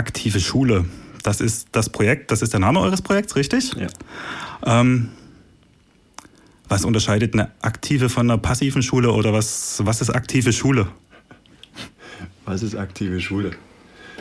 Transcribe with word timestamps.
aktive 0.00 0.40
Schule. 0.40 0.86
Das 1.22 1.42
ist 1.42 1.68
das 1.72 1.90
Projekt, 1.90 2.30
das 2.30 2.40
ist 2.40 2.54
der 2.54 2.60
Name 2.60 2.80
eures 2.80 3.02
Projekts, 3.02 3.36
richtig? 3.36 3.74
Ja. 3.74 3.88
Ähm, 4.64 5.10
was 6.68 6.86
unterscheidet 6.86 7.34
eine 7.34 7.50
aktive 7.60 8.08
von 8.08 8.30
einer 8.30 8.38
passiven 8.38 8.82
Schule 8.82 9.12
oder 9.12 9.34
was, 9.34 9.82
was 9.84 10.00
ist 10.00 10.08
aktive 10.08 10.54
Schule? 10.54 10.88
Was 12.46 12.62
ist 12.62 12.76
aktive 12.76 13.20
Schule? 13.20 13.50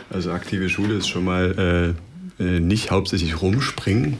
Also 0.10 0.34
aktive 0.34 0.68
Schule 0.68 0.96
ist 0.96 1.08
schon 1.08 1.24
mal 1.24 1.96
äh, 2.40 2.44
äh, 2.44 2.60
nicht 2.60 2.92
hauptsächlich 2.92 3.42
rumspringen, 3.42 4.18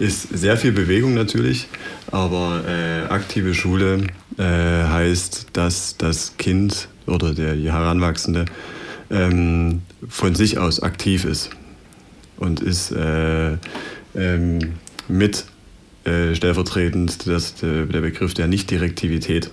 ist 0.00 0.36
sehr 0.36 0.56
viel 0.56 0.72
Bewegung 0.72 1.14
natürlich, 1.14 1.68
aber 2.10 2.64
äh, 2.66 3.02
aktive 3.08 3.54
Schule 3.54 4.08
äh, 4.38 4.42
heißt, 4.42 5.48
dass 5.52 5.96
das 5.96 6.36
Kind 6.38 6.88
oder 7.06 7.34
der 7.34 7.54
Heranwachsende 7.54 8.46
ähm, 9.12 9.82
von 10.08 10.34
sich 10.34 10.58
aus 10.58 10.82
aktiv 10.82 11.24
ist 11.24 11.50
und 12.38 12.60
ist 12.60 12.90
äh, 12.90 13.56
ähm, 14.16 14.74
mit 15.08 15.44
äh, 16.04 16.34
stellvertretend 16.34 17.26
das, 17.28 17.54
der, 17.56 17.86
der 17.86 18.00
Begriff 18.00 18.34
der 18.34 18.48
Nicht-Direktivität, 18.48 19.50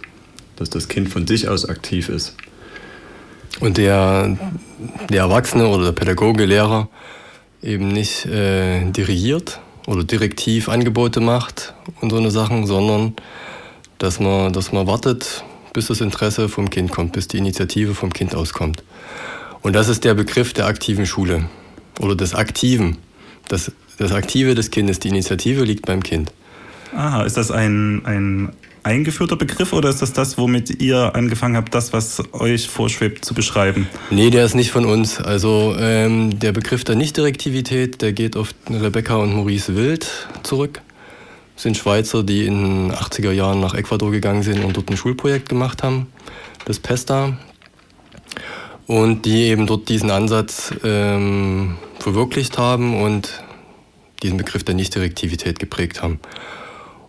dass 0.56 0.70
das 0.70 0.88
Kind 0.88 1.10
von 1.10 1.28
sich 1.28 1.48
aus 1.48 1.68
aktiv 1.68 2.10
ist. 2.10 2.36
Und 3.60 3.78
der, 3.78 4.38
der 5.10 5.20
Erwachsene 5.20 5.68
oder 5.68 5.86
der 5.86 5.92
Pädagoge, 5.92 6.46
Lehrer 6.46 6.90
eben 7.62 7.90
nicht 7.90 8.26
äh, 8.26 8.90
dirigiert 8.90 9.60
oder 9.86 10.04
direktiv 10.04 10.70
Angebote 10.70 11.20
macht 11.20 11.74
und 12.00 12.10
so 12.10 12.18
eine 12.18 12.32
Sachen, 12.32 12.66
sondern 12.66 13.16
dass 13.98 14.20
man, 14.20 14.54
dass 14.54 14.72
man 14.72 14.88
wartet, 14.88 15.44
bis 15.74 15.88
das 15.88 16.00
Interesse 16.00 16.48
vom 16.48 16.70
Kind 16.70 16.92
kommt, 16.92 17.12
bis 17.12 17.28
die 17.28 17.38
Initiative 17.38 17.94
vom 17.94 18.14
Kind 18.14 18.34
auskommt. 18.34 18.84
Und 19.62 19.74
das 19.74 19.90
ist 19.90 20.04
der 20.04 20.14
Begriff 20.14 20.54
der 20.54 20.68
aktiven 20.68 21.06
Schule 21.06 21.46
oder 22.00 22.16
des 22.16 22.34
Aktiven. 22.34 22.98
Das, 23.48 23.72
das 23.98 24.12
Aktive 24.12 24.56
des 24.56 24.72
Kindes, 24.72 25.00
die 25.00 25.10
Initiative 25.10 25.64
liegt 25.64 25.86
beim 25.86 26.02
Kind. 26.04 26.32
Aha, 26.96 27.24
ist 27.24 27.38
das 27.38 27.52
ein, 27.52 28.06
ein 28.06 28.54
eingeführter 28.84 29.36
Begriff 29.36 29.74
oder 29.74 29.90
ist 29.90 30.02
das 30.02 30.14
das, 30.14 30.38
womit 30.38 30.82
ihr 30.82 31.16
angefangen 31.16 31.56
habt, 31.56 31.76
das, 31.76 31.94
was 31.94 32.24
euch 32.34 32.68
vorschwebt, 32.68 33.26
zu 33.26 33.34
beschreiben? 33.34 33.88
Nee, 34.10 34.30
der 34.30 34.46
ist 34.46 34.56
nicht 34.56 34.72
von 34.72 34.86
uns. 34.86 35.20
Also 35.20 35.76
ähm, 35.78 36.40
der 36.40 36.52
Begriff 36.52 36.84
der 36.84 36.96
Nichtdirektivität, 36.96 38.02
der 38.02 38.14
geht 38.14 38.38
auf 38.38 38.54
Rebecca 38.70 39.16
und 39.18 39.34
Maurice 39.34 39.76
Wild 39.76 40.08
zurück. 40.44 40.82
Das 41.56 41.64
sind 41.64 41.78
Schweizer, 41.78 42.24
die 42.24 42.46
in 42.46 42.88
den 42.88 42.92
80er 42.94 43.32
Jahren 43.32 43.60
nach 43.60 43.74
Ecuador 43.74 44.12
gegangen 44.12 44.44
sind 44.44 44.64
und 44.64 44.78
dort 44.78 44.90
ein 44.90 44.98
Schulprojekt 44.98 45.50
gemacht 45.50 45.84
haben, 45.84 46.08
das 46.66 46.80
PESTA. 46.80 47.38
Und 48.90 49.26
die 49.26 49.44
eben 49.44 49.68
dort 49.68 49.88
diesen 49.88 50.10
Ansatz 50.10 50.74
ähm, 50.84 51.78
verwirklicht 52.00 52.58
haben 52.58 53.00
und 53.00 53.44
diesen 54.24 54.40
Begriff 54.40 54.64
der 54.64 54.74
Nichtdirektivität 54.74 55.60
geprägt 55.60 56.02
haben. 56.02 56.20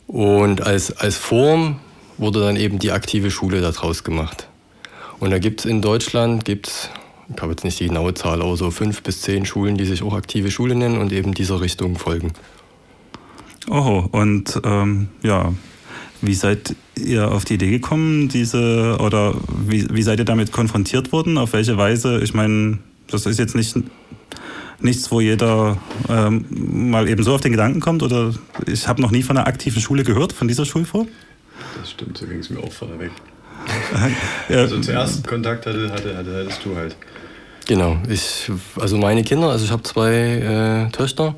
Und 0.07 0.61
als, 0.61 0.95
als 0.99 1.17
Form 1.17 1.81
wurde 2.19 2.41
dann 2.41 2.57
eben 2.57 2.79
die 2.81 2.93
aktive 2.93 3.31
Schule 3.31 3.63
daraus 3.63 4.05
gemacht. 4.05 4.47
Und 5.21 5.31
da 5.31 5.39
gibt 5.39 5.61
es 5.61 5.65
in 5.65 5.81
Deutschland, 5.81 6.45
gibt's, 6.45 6.91
ich 7.35 7.41
habe 7.41 7.53
jetzt 7.53 7.65
nicht 7.65 7.81
die 7.81 7.89
genaue 7.89 8.13
Zahl, 8.13 8.43
aber 8.43 8.59
so 8.59 8.71
fünf 8.71 9.03
bis 9.03 9.23
zehn 9.23 9.47
Schulen, 9.47 9.79
die 9.79 9.87
sich 9.87 10.03
auch 10.03 10.13
aktive 10.13 10.51
Schule 10.51 10.75
nennen 10.75 10.99
und 10.99 11.15
eben 11.15 11.33
dieser 11.33 11.63
Richtung 11.63 11.97
folgen. 11.97 12.35
Oh, 13.71 14.05
und 14.13 14.61
ähm, 14.65 15.09
ja, 15.23 15.55
wie 16.23 16.35
seid 16.35 16.75
ihr 16.97 17.31
auf 17.31 17.45
die 17.45 17.55
Idee 17.55 17.71
gekommen, 17.71 18.29
diese, 18.29 18.99
oder 19.01 19.35
wie, 19.67 19.87
wie 19.93 20.03
seid 20.03 20.19
ihr 20.19 20.25
damit 20.25 20.53
konfrontiert 20.53 21.13
worden? 21.13 21.39
Auf 21.39 21.53
welche 21.53 21.77
Weise? 21.77 22.21
Ich 22.21 22.35
meine, 22.35 22.79
das 23.09 23.27
ist 23.27 23.39
jetzt 23.39 23.55
nicht 23.55 23.77
nichts, 24.83 25.11
wo 25.11 25.21
jeder 25.21 25.77
ähm, 26.09 26.45
mal 26.91 27.09
eben 27.09 27.23
so 27.23 27.35
auf 27.35 27.41
den 27.41 27.53
Gedanken 27.53 27.81
kommt? 27.81 28.03
Oder 28.03 28.35
ich 28.67 28.89
habe 28.89 29.01
noch 29.01 29.11
nie 29.11 29.23
von 29.23 29.37
einer 29.37 29.47
aktiven 29.47 29.81
Schule 29.81 30.05
gehört, 30.05 30.33
von 30.33 30.49
dieser 30.49 30.65
Schulform? 30.65 31.09
Das 31.79 31.91
stimmt, 31.91 32.17
so 32.17 32.27
ging 32.27 32.39
es 32.39 32.51
mir 32.51 32.61
auch 32.61 32.73
vorneweg. 32.73 33.11
ja. 34.49 34.57
Also 34.57 34.81
zuerst 34.81 35.27
Kontakt 35.27 35.67
hatte, 35.67 35.91
hatte, 35.91 36.17
hatte, 36.17 36.45
hattest 36.45 36.65
du 36.65 36.75
halt. 36.75 36.97
Genau, 37.67 37.99
ich, 38.09 38.51
also 38.81 38.97
meine 38.97 39.23
Kinder, 39.23 39.51
also 39.51 39.65
ich 39.65 39.71
habe 39.71 39.83
zwei 39.83 40.89
äh, 40.89 40.91
Töchter 40.91 41.37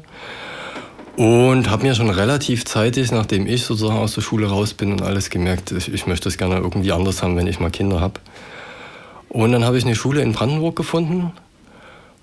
und 1.16 1.70
habe 1.70 1.82
mir 1.82 1.94
schon 1.94 2.10
relativ 2.10 2.64
zeitig, 2.64 3.12
nachdem 3.12 3.46
ich 3.46 3.64
sozusagen 3.64 3.98
aus 3.98 4.14
der 4.14 4.22
Schule 4.22 4.46
raus 4.46 4.74
bin 4.74 4.92
und 4.92 5.02
alles 5.02 5.30
gemerkt, 5.30 5.72
ich, 5.72 5.92
ich 5.92 6.06
möchte 6.06 6.28
es 6.28 6.38
gerne 6.38 6.56
irgendwie 6.56 6.92
anders 6.92 7.22
haben, 7.22 7.36
wenn 7.36 7.46
ich 7.46 7.60
mal 7.60 7.70
Kinder 7.70 8.00
habe. 8.00 8.20
Und 9.28 9.52
dann 9.52 9.64
habe 9.64 9.78
ich 9.78 9.84
eine 9.84 9.94
Schule 9.94 10.22
in 10.22 10.32
Brandenburg 10.32 10.76
gefunden, 10.76 11.32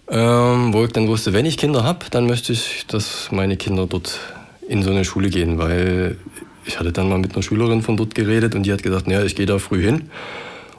ähm, 0.09 0.73
wo 0.73 0.83
ich 0.83 0.91
dann 0.91 1.07
wusste, 1.07 1.33
wenn 1.33 1.45
ich 1.45 1.57
Kinder 1.57 1.83
habe, 1.83 2.05
dann 2.09 2.25
möchte 2.25 2.53
ich, 2.53 2.85
dass 2.87 3.31
meine 3.31 3.57
Kinder 3.57 3.85
dort 3.87 4.19
in 4.67 4.83
so 4.83 4.91
eine 4.91 5.05
Schule 5.05 5.29
gehen, 5.29 5.57
weil 5.57 6.17
ich 6.65 6.79
hatte 6.79 6.91
dann 6.91 7.09
mal 7.09 7.17
mit 7.17 7.33
einer 7.33 7.43
Schülerin 7.43 7.81
von 7.81 7.97
dort 7.97 8.15
geredet 8.15 8.55
und 8.55 8.63
die 8.63 8.71
hat 8.71 8.83
gesagt, 8.83 9.07
naja, 9.07 9.23
ich 9.23 9.35
gehe 9.35 9.45
da 9.45 9.59
früh 9.59 9.83
hin 9.83 10.09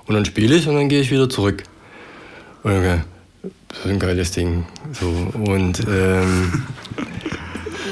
und 0.06 0.15
dann 0.15 0.25
spiele 0.25 0.54
ich 0.54 0.69
und 0.69 0.75
dann 0.75 0.88
gehe 0.88 1.00
ich 1.00 1.10
wieder 1.10 1.28
zurück. 1.28 1.65
Und 2.62 2.72
okay, 2.72 3.00
das 3.69 3.78
ist 3.78 3.87
ein 3.87 3.99
geiles 3.99 4.32
Ding. 4.32 4.66
So, 4.93 5.06
und 5.50 5.81
ähm, 5.88 6.65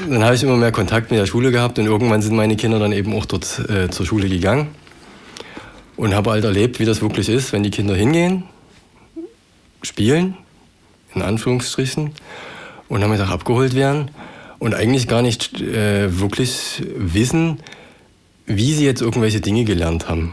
dann 0.09 0.25
habe 0.25 0.35
ich 0.35 0.43
immer 0.43 0.57
mehr 0.57 0.73
Kontakt 0.73 1.11
mit 1.11 1.19
der 1.19 1.27
Schule 1.27 1.51
gehabt 1.51 1.79
und 1.79 1.87
irgendwann 1.87 2.23
sind 2.23 2.37
meine 2.37 2.57
Kinder 2.57 2.79
dann 2.79 2.93
eben 2.93 3.15
auch 3.15 3.27
dort 3.27 3.69
äh, 3.69 3.89
zur 3.91 4.07
Schule 4.07 4.29
gegangen 4.29 4.69
und 5.97 6.15
habe 6.15 6.31
halt 6.31 6.45
erlebt, 6.45 6.81
wie 6.81 6.85
das 6.85 7.01
wirklich 7.01 7.29
ist, 7.29 7.53
wenn 7.53 7.63
die 7.63 7.71
Kinder 7.71 7.95
hingehen, 7.95 8.45
spielen 9.83 10.37
in 11.15 11.23
Anführungsstrichen, 11.23 12.13
und 12.89 13.01
Nachmittag 13.01 13.31
abgeholt 13.31 13.75
werden 13.75 14.11
und 14.59 14.75
eigentlich 14.75 15.09
gar 15.09 15.21
nicht 15.21 15.61
äh, 15.61 16.19
wirklich 16.19 16.83
wissen, 16.97 17.59
wie 18.47 18.73
sie 18.73 18.87
jetzt 18.87 19.03
irgendwelche 19.03 19.41
Dinge 19.41 19.65
gelernt 19.65 20.09
haben. 20.09 20.33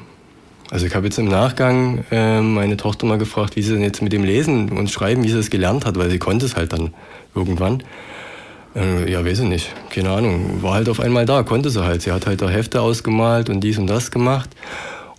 Also 0.71 0.85
ich 0.85 0.95
habe 0.95 1.05
jetzt 1.05 1.19
im 1.19 1.27
Nachgang 1.27 2.05
äh, 2.11 2.41
meine 2.41 2.77
Tochter 2.77 3.05
mal 3.05 3.17
gefragt, 3.17 3.55
wie 3.55 3.61
sie 3.61 3.73
denn 3.73 3.83
jetzt 3.83 4.01
mit 4.01 4.13
dem 4.13 4.23
Lesen 4.23 4.71
und 4.71 4.89
Schreiben, 4.89 5.23
wie 5.23 5.29
sie 5.29 5.37
es 5.37 5.49
gelernt 5.49 5.85
hat, 5.85 5.97
weil 5.97 6.09
sie 6.09 6.17
konnte 6.17 6.45
es 6.45 6.55
halt 6.55 6.71
dann 6.71 6.93
irgendwann. 7.35 7.83
Äh, 8.75 9.09
ja, 9.11 9.23
weiß 9.25 9.39
ich 9.39 9.45
nicht, 9.45 9.69
keine 9.89 10.11
Ahnung. 10.11 10.61
War 10.61 10.73
halt 10.73 10.89
auf 10.89 10.99
einmal 10.99 11.25
da, 11.25 11.43
konnte 11.43 11.69
sie 11.69 11.83
halt. 11.83 12.01
Sie 12.01 12.11
hat 12.11 12.27
halt 12.27 12.41
da 12.41 12.49
Hefte 12.49 12.81
ausgemalt 12.81 13.49
und 13.49 13.61
dies 13.61 13.77
und 13.77 13.87
das 13.87 14.11
gemacht 14.11 14.49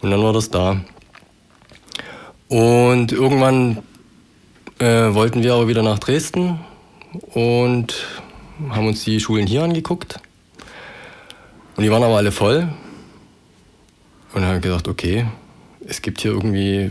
und 0.03 0.11
dann 0.11 0.23
war 0.23 0.33
das 0.33 0.51
da. 0.51 0.81
Und 2.49 3.13
irgendwann 3.13 3.83
äh, 4.79 5.13
wollten 5.15 5.43
wir 5.43 5.55
aber 5.55 5.69
wieder 5.69 5.83
nach 5.83 5.99
Dresden 5.99 6.61
und 7.33 8.07
haben 8.71 8.87
uns 8.87 9.05
die 9.05 9.19
Schulen 9.21 9.47
hier 9.47 9.63
angeguckt. 9.63 10.21
Und 11.77 11.83
die 11.83 11.91
waren 11.91 12.03
aber 12.03 12.17
alle 12.17 12.33
voll. 12.33 12.69
Und 14.33 14.45
haben 14.45 14.61
gedacht, 14.61 14.87
okay, 14.87 15.27
es 15.89 16.03
gibt 16.03 16.21
hier 16.21 16.33
irgendwie 16.33 16.91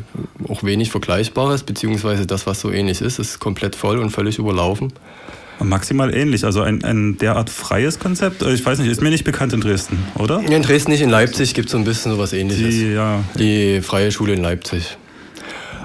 auch 0.50 0.64
wenig 0.64 0.90
Vergleichbares, 0.90 1.64
beziehungsweise 1.64 2.26
das, 2.26 2.48
was 2.48 2.60
so 2.60 2.72
ähnlich 2.72 3.02
ist, 3.02 3.20
ist 3.20 3.40
komplett 3.40 3.76
voll 3.76 4.00
und 4.00 4.10
völlig 4.10 4.40
überlaufen. 4.40 4.94
Maximal 5.60 6.14
ähnlich, 6.14 6.46
also 6.46 6.62
ein, 6.62 6.84
ein 6.84 7.18
derart 7.18 7.50
freies 7.50 8.00
Konzept. 8.00 8.42
Ich 8.44 8.66
weiß 8.66 8.80
nicht, 8.80 8.90
ist 8.90 9.02
mir 9.02 9.10
nicht 9.10 9.24
bekannt 9.24 9.54
in 9.54 9.62
Dresden, 9.62 9.98
oder? 10.18 10.42
In 10.42 10.62
Dresden 10.62 10.92
nicht, 10.92 11.02
in 11.02 11.10
Leipzig 11.10 11.54
gibt 11.54 11.68
es 11.68 11.72
so 11.72 11.78
ein 11.78 11.84
bisschen 11.84 12.12
sowas 12.12 12.34
ähnliches. 12.34 12.70
Die, 12.70 12.94
ja. 12.94 13.24
die 13.38 13.82
Freie 13.82 14.12
Schule 14.12 14.34
in 14.34 14.42
Leipzig. 14.42 14.98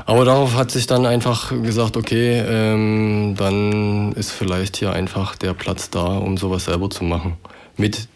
Aber 0.07 0.25
darauf 0.25 0.57
hat 0.57 0.73
sich 0.73 0.89
dann 0.89 1.07
einfach 1.07 1.53
gesagt, 1.63 1.97
okay, 1.97 2.43
ähm, 2.45 3.35
dann 3.37 4.13
ist 4.13 4.33
vielleicht 4.33 4.77
hier 4.77 4.93
einfach 4.93 5.37
der 5.37 5.55
Platz 5.55 5.89
da, 5.91 6.05
um 6.05 6.37
sowas 6.37 6.65
selber 6.65 6.91
zu 6.91 7.05
machen. 7.05 7.35
Mit 7.77 8.09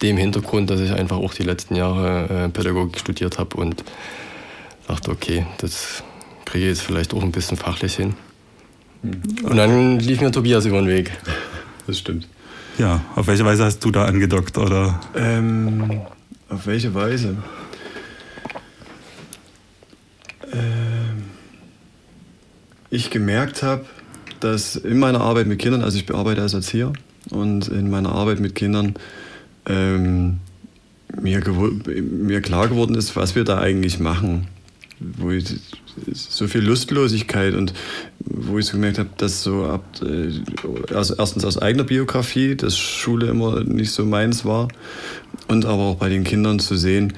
dem 0.00 0.16
Hintergrund, 0.16 0.70
dass 0.70 0.80
ich 0.80 0.92
einfach 0.92 1.16
auch 1.16 1.34
die 1.34 1.42
letzten 1.42 1.74
Jahre 1.74 2.44
äh, 2.44 2.48
Pädagogik 2.50 3.00
studiert 3.00 3.38
habe 3.38 3.56
und 3.56 3.82
dachte, 4.86 5.10
okay, 5.10 5.44
das 5.58 6.04
kriege 6.44 6.66
ich 6.66 6.70
jetzt 6.70 6.82
vielleicht 6.82 7.14
auch 7.14 7.22
ein 7.22 7.32
bisschen 7.32 7.56
fachlich 7.56 7.96
hin. 7.96 8.14
Und 9.02 9.56
dann 9.56 9.98
lief 9.98 10.20
mir 10.20 10.30
Tobias 10.30 10.66
über 10.66 10.80
den 10.80 10.88
Weg. 10.88 11.12
Das 11.86 11.98
stimmt. 11.98 12.28
Ja, 12.78 13.00
auf 13.16 13.26
welche 13.26 13.44
Weise 13.44 13.64
hast 13.64 13.80
du 13.84 13.90
da 13.90 14.04
angedockt, 14.04 14.58
oder? 14.58 15.00
Ähm, 15.14 16.02
auf 16.48 16.66
welche 16.66 16.94
Weise? 16.94 17.36
ich 22.90 23.10
gemerkt 23.10 23.62
habe, 23.62 23.86
dass 24.40 24.76
in 24.76 24.98
meiner 24.98 25.20
Arbeit 25.20 25.46
mit 25.46 25.60
Kindern, 25.60 25.82
also 25.82 25.96
ich 25.96 26.06
bearbeite 26.06 26.42
als 26.42 26.54
Erzieher 26.54 26.92
und 27.30 27.68
in 27.68 27.88
meiner 27.88 28.10
Arbeit 28.10 28.40
mit 28.40 28.54
Kindern 28.54 28.94
ähm, 29.66 30.40
mir, 31.20 31.40
mir 31.86 32.40
klar 32.40 32.68
geworden 32.68 32.94
ist, 32.94 33.16
was 33.16 33.34
wir 33.34 33.44
da 33.44 33.58
eigentlich 33.58 34.00
machen. 34.00 34.48
Wo 35.00 35.30
ich, 35.30 35.46
so 36.12 36.46
viel 36.46 36.60
Lustlosigkeit 36.60 37.54
und 37.54 37.72
wo 38.20 38.58
ich 38.58 38.66
so 38.66 38.72
gemerkt 38.72 38.98
habe, 38.98 39.08
dass 39.16 39.42
so 39.42 39.64
ab, 39.64 39.84
also 40.92 41.14
erstens 41.16 41.44
aus 41.44 41.56
eigener 41.56 41.84
Biografie, 41.84 42.54
dass 42.54 42.78
Schule 42.78 43.26
immer 43.28 43.64
nicht 43.64 43.92
so 43.92 44.04
meins 44.04 44.44
war 44.44 44.68
und 45.48 45.64
aber 45.64 45.82
auch 45.82 45.96
bei 45.96 46.10
den 46.10 46.22
Kindern 46.22 46.58
zu 46.58 46.76
sehen, 46.76 47.14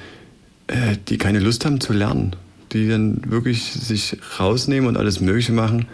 äh, 0.67 0.95
die 1.09 1.17
keine 1.17 1.39
Lust 1.39 1.65
haben 1.65 1.81
zu 1.81 1.91
lernen 1.91 2.35
die 2.73 2.89
dann 2.89 3.21
wirklich 3.27 3.71
sich 3.71 4.17
rausnehmen 4.39 4.89
und 4.89 4.97
alles 4.97 5.21
Mögliche 5.21 5.53
machen. 5.53 5.85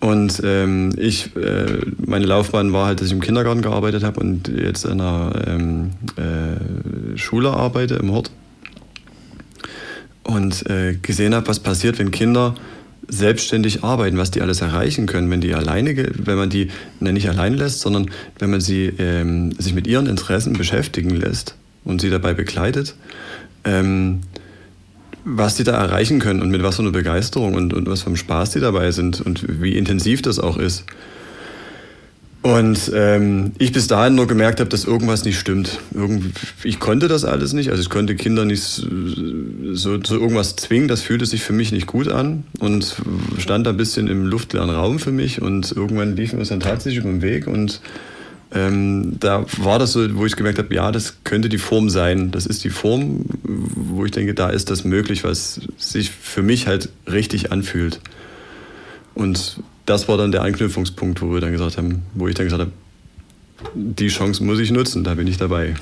Und 0.00 0.40
ähm, 0.44 0.92
ich, 0.96 1.36
äh, 1.36 1.78
meine 1.98 2.24
Laufbahn 2.24 2.72
war 2.72 2.86
halt, 2.86 3.00
dass 3.00 3.08
ich 3.08 3.12
im 3.12 3.20
Kindergarten 3.20 3.60
gearbeitet 3.60 4.02
habe 4.02 4.18
und 4.20 4.48
jetzt 4.48 4.84
in 4.84 4.92
einer 4.92 5.32
ähm, 5.46 5.90
äh, 6.16 7.18
Schule 7.18 7.50
arbeite 7.50 7.96
im 7.96 8.10
Hort. 8.10 8.30
Und 10.30 10.68
äh, 10.70 10.94
gesehen 11.00 11.34
habe, 11.34 11.48
was 11.48 11.60
passiert, 11.60 11.98
wenn 11.98 12.10
Kinder 12.10 12.54
selbstständig 13.08 13.82
arbeiten, 13.82 14.18
was 14.18 14.30
die 14.30 14.40
alles 14.40 14.60
erreichen 14.60 15.06
können, 15.06 15.30
wenn 15.30 15.40
die 15.40 15.54
alleine, 15.54 15.94
wenn 15.96 16.36
man 16.36 16.50
die 16.50 16.68
ne, 17.00 17.12
nicht 17.12 17.28
allein 17.28 17.54
lässt, 17.54 17.80
sondern 17.80 18.10
wenn 18.38 18.50
man 18.50 18.60
sie 18.60 18.92
ähm, 18.98 19.52
sich 19.58 19.74
mit 19.74 19.86
ihren 19.86 20.06
Interessen 20.06 20.52
beschäftigen 20.52 21.10
lässt 21.10 21.56
und 21.84 22.00
sie 22.00 22.10
dabei 22.10 22.34
begleitet, 22.34 22.94
ähm, 23.64 24.20
was 25.24 25.56
die 25.56 25.64
da 25.64 25.72
erreichen 25.72 26.20
können 26.20 26.40
und 26.40 26.50
mit 26.50 26.62
was 26.62 26.76
für 26.76 26.82
einer 26.82 26.92
Begeisterung 26.92 27.54
und, 27.54 27.74
und 27.74 27.88
was 27.88 28.02
für 28.02 28.06
einem 28.06 28.16
Spaß 28.16 28.50
die 28.50 28.60
dabei 28.60 28.90
sind 28.92 29.20
und 29.20 29.60
wie 29.60 29.76
intensiv 29.76 30.22
das 30.22 30.38
auch 30.38 30.56
ist. 30.56 30.84
Und 32.42 32.90
ähm, 32.94 33.52
ich 33.58 33.72
bis 33.72 33.86
dahin 33.86 34.14
nur 34.14 34.26
gemerkt 34.26 34.60
habe, 34.60 34.70
dass 34.70 34.86
irgendwas 34.86 35.24
nicht 35.26 35.38
stimmt. 35.38 35.78
Irgend, 35.92 36.34
ich 36.64 36.80
konnte 36.80 37.06
das 37.06 37.26
alles 37.26 37.52
nicht. 37.52 37.70
Also 37.70 37.82
ich 37.82 37.90
konnte 37.90 38.16
Kinder 38.16 38.46
nicht 38.46 38.62
so 38.62 39.98
zu 39.98 40.14
irgendwas 40.14 40.56
zwingen. 40.56 40.88
Das 40.88 41.02
fühlte 41.02 41.26
sich 41.26 41.42
für 41.42 41.52
mich 41.52 41.70
nicht 41.70 41.86
gut 41.86 42.08
an 42.08 42.44
und 42.58 42.96
stand 43.36 43.68
ein 43.68 43.76
bisschen 43.76 44.08
im 44.08 44.24
luftleeren 44.24 44.70
Raum 44.70 44.98
für 44.98 45.12
mich. 45.12 45.42
Und 45.42 45.72
irgendwann 45.72 46.16
liefen 46.16 46.32
wir 46.32 46.40
uns 46.40 46.48
dann 46.48 46.60
tatsächlich 46.60 47.04
über 47.04 47.10
den 47.10 47.20
Weg. 47.20 47.46
Und 47.46 47.82
ähm, 48.52 49.16
da 49.20 49.44
war 49.58 49.78
das 49.78 49.92
so, 49.92 50.16
wo 50.16 50.24
ich 50.24 50.34
gemerkt 50.34 50.58
habe, 50.58 50.74
ja, 50.74 50.90
das 50.92 51.18
könnte 51.24 51.50
die 51.50 51.58
Form 51.58 51.90
sein. 51.90 52.30
Das 52.30 52.46
ist 52.46 52.64
die 52.64 52.70
Form, 52.70 53.26
wo 53.42 54.06
ich 54.06 54.12
denke, 54.12 54.32
da 54.32 54.48
ist 54.48 54.70
das 54.70 54.84
möglich, 54.84 55.24
was 55.24 55.60
sich 55.76 56.10
für 56.10 56.42
mich 56.42 56.66
halt 56.66 56.88
richtig 57.06 57.52
anfühlt. 57.52 58.00
Und 59.14 59.60
das 59.90 60.06
war 60.06 60.16
dann 60.16 60.30
der 60.30 60.42
Anknüpfungspunkt, 60.42 61.20
wo 61.20 61.32
wir 61.32 61.40
dann 61.40 61.50
gesagt 61.50 61.76
haben, 61.76 62.02
wo 62.14 62.28
ich 62.28 62.34
dann 62.36 62.46
gesagt 62.46 62.62
habe, 62.62 62.72
die 63.74 64.06
Chance 64.06 64.44
muss 64.44 64.60
ich 64.60 64.70
nutzen, 64.70 65.02
da 65.02 65.14
bin 65.14 65.26
ich 65.26 65.36
dabei. 65.36 65.74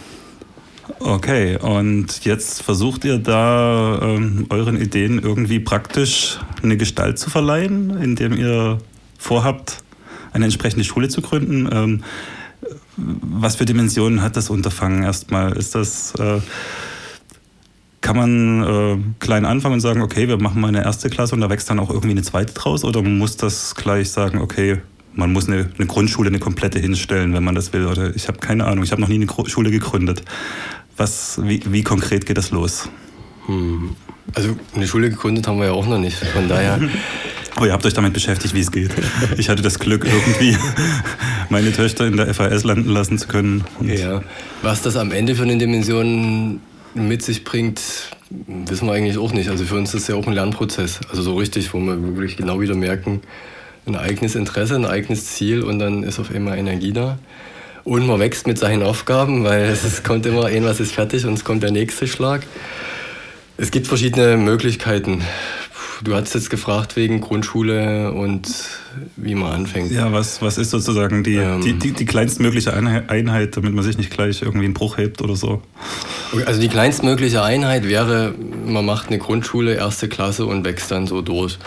Okay, 0.98 1.58
und 1.58 2.24
jetzt 2.24 2.62
versucht 2.62 3.04
ihr 3.04 3.18
da 3.18 4.00
ähm, 4.02 4.46
euren 4.48 4.80
Ideen 4.80 5.18
irgendwie 5.18 5.60
praktisch 5.60 6.38
eine 6.62 6.78
Gestalt 6.78 7.18
zu 7.18 7.28
verleihen, 7.28 7.90
indem 8.02 8.32
ihr 8.32 8.78
vorhabt, 9.18 9.82
eine 10.32 10.46
entsprechende 10.46 10.84
Schule 10.84 11.10
zu 11.10 11.20
gründen. 11.20 11.68
Ähm, 11.70 12.02
was 12.96 13.56
für 13.56 13.66
Dimensionen 13.66 14.22
hat 14.22 14.36
das 14.36 14.48
Unterfangen 14.48 15.02
erstmal? 15.02 15.54
Ist 15.56 15.74
das 15.74 16.14
äh, 16.14 16.40
kann 18.00 18.16
man 18.16 18.62
äh, 18.62 18.96
klein 19.18 19.44
anfangen 19.44 19.74
und 19.74 19.80
sagen, 19.80 20.02
okay, 20.02 20.28
wir 20.28 20.40
machen 20.40 20.60
mal 20.60 20.68
eine 20.68 20.84
erste 20.84 21.10
Klasse 21.10 21.34
und 21.34 21.40
da 21.40 21.50
wächst 21.50 21.68
dann 21.68 21.80
auch 21.80 21.90
irgendwie 21.90 22.10
eine 22.10 22.22
zweite 22.22 22.52
draus? 22.54 22.84
Oder 22.84 23.02
muss 23.02 23.36
das 23.36 23.74
gleich 23.74 24.10
sagen, 24.10 24.38
okay, 24.38 24.78
man 25.14 25.32
muss 25.32 25.48
eine, 25.48 25.68
eine 25.76 25.86
Grundschule, 25.86 26.28
eine 26.28 26.38
komplette 26.38 26.78
hinstellen, 26.78 27.34
wenn 27.34 27.42
man 27.42 27.54
das 27.54 27.72
will? 27.72 27.86
Oder 27.86 28.14
ich 28.14 28.28
habe 28.28 28.38
keine 28.38 28.66
Ahnung, 28.66 28.84
ich 28.84 28.92
habe 28.92 29.00
noch 29.00 29.08
nie 29.08 29.16
eine 29.16 29.26
Schule 29.48 29.70
gegründet. 29.70 30.22
Was, 30.96 31.40
wie, 31.42 31.60
wie 31.66 31.82
konkret 31.82 32.26
geht 32.26 32.38
das 32.38 32.50
los? 32.50 32.88
Hm. 33.46 33.96
Also 34.34 34.56
eine 34.74 34.86
Schule 34.86 35.10
gegründet 35.10 35.46
haben 35.48 35.58
wir 35.58 35.66
ja 35.66 35.72
auch 35.72 35.86
noch 35.86 35.98
nicht. 35.98 36.16
Von 36.16 36.48
daher. 36.48 36.78
Aber 37.56 37.66
ihr 37.66 37.72
habt 37.72 37.84
euch 37.86 37.94
damit 37.94 38.12
beschäftigt, 38.12 38.54
wie 38.54 38.60
es 38.60 38.70
geht. 38.70 38.90
Ich 39.38 39.48
hatte 39.48 39.62
das 39.62 39.78
Glück, 39.78 40.04
irgendwie 40.04 40.56
meine 41.48 41.72
Töchter 41.72 42.06
in 42.06 42.16
der 42.16 42.32
FAS 42.32 42.64
landen 42.64 42.90
lassen 42.90 43.18
zu 43.18 43.26
können. 43.26 43.64
ja, 43.80 44.22
was 44.62 44.82
das 44.82 44.96
am 44.96 45.12
Ende 45.12 45.34
für 45.34 45.44
eine 45.44 45.56
Dimension 45.56 46.60
mit 47.06 47.22
sich 47.22 47.44
bringt, 47.44 47.80
wissen 48.30 48.86
wir 48.86 48.94
eigentlich 48.94 49.18
auch 49.18 49.32
nicht. 49.32 49.50
Also 49.50 49.64
für 49.64 49.76
uns 49.76 49.94
ist 49.94 50.02
es 50.02 50.08
ja 50.08 50.14
auch 50.14 50.26
ein 50.26 50.32
Lernprozess. 50.32 51.00
Also 51.10 51.22
so 51.22 51.36
richtig, 51.36 51.72
wo 51.72 51.78
wir 51.78 52.16
wirklich 52.16 52.36
genau 52.36 52.60
wieder 52.60 52.74
merken, 52.74 53.20
ein 53.86 53.96
eigenes 53.96 54.34
Interesse, 54.34 54.74
ein 54.74 54.86
eigenes 54.86 55.26
Ziel 55.34 55.62
und 55.62 55.78
dann 55.78 56.02
ist 56.02 56.18
auf 56.18 56.30
einmal 56.30 56.58
Energie 56.58 56.92
da. 56.92 57.18
Und 57.84 58.06
man 58.06 58.20
wächst 58.20 58.46
mit 58.46 58.58
seinen 58.58 58.82
Aufgaben, 58.82 59.44
weil 59.44 59.64
es 59.70 60.02
kommt 60.02 60.26
immer 60.26 60.46
ein, 60.46 60.64
was 60.64 60.80
ist 60.80 60.92
fertig 60.92 61.24
und 61.26 61.34
es 61.34 61.44
kommt 61.44 61.62
der 61.62 61.70
nächste 61.70 62.06
Schlag. 62.06 62.42
Es 63.56 63.70
gibt 63.70 63.86
verschiedene 63.86 64.36
Möglichkeiten. 64.36 65.22
Du 66.02 66.14
hattest 66.14 66.34
jetzt 66.34 66.50
gefragt 66.50 66.96
wegen 66.96 67.20
Grundschule 67.20 68.12
und 68.12 68.48
wie 69.16 69.34
man 69.34 69.52
anfängt. 69.52 69.90
Ja, 69.90 70.12
was, 70.12 70.40
was 70.42 70.58
ist 70.58 70.70
sozusagen 70.70 71.24
die, 71.24 71.36
ähm, 71.36 71.60
die, 71.60 71.72
die, 71.72 71.92
die 71.92 72.04
kleinstmögliche 72.04 72.72
Einheit, 72.72 73.56
damit 73.56 73.74
man 73.74 73.84
sich 73.84 73.98
nicht 73.98 74.10
gleich 74.10 74.42
irgendwie 74.42 74.66
einen 74.66 74.74
Bruch 74.74 74.98
hebt 74.98 75.22
oder 75.22 75.36
so? 75.36 75.62
Also 76.46 76.60
die 76.60 76.68
kleinstmögliche 76.68 77.42
Einheit 77.42 77.88
wäre, 77.88 78.34
man 78.66 78.84
macht 78.84 79.08
eine 79.08 79.18
Grundschule, 79.18 79.74
erste 79.74 80.08
Klasse 80.08 80.46
und 80.46 80.64
wächst 80.64 80.90
dann 80.90 81.06
so 81.06 81.22
durch. 81.22 81.58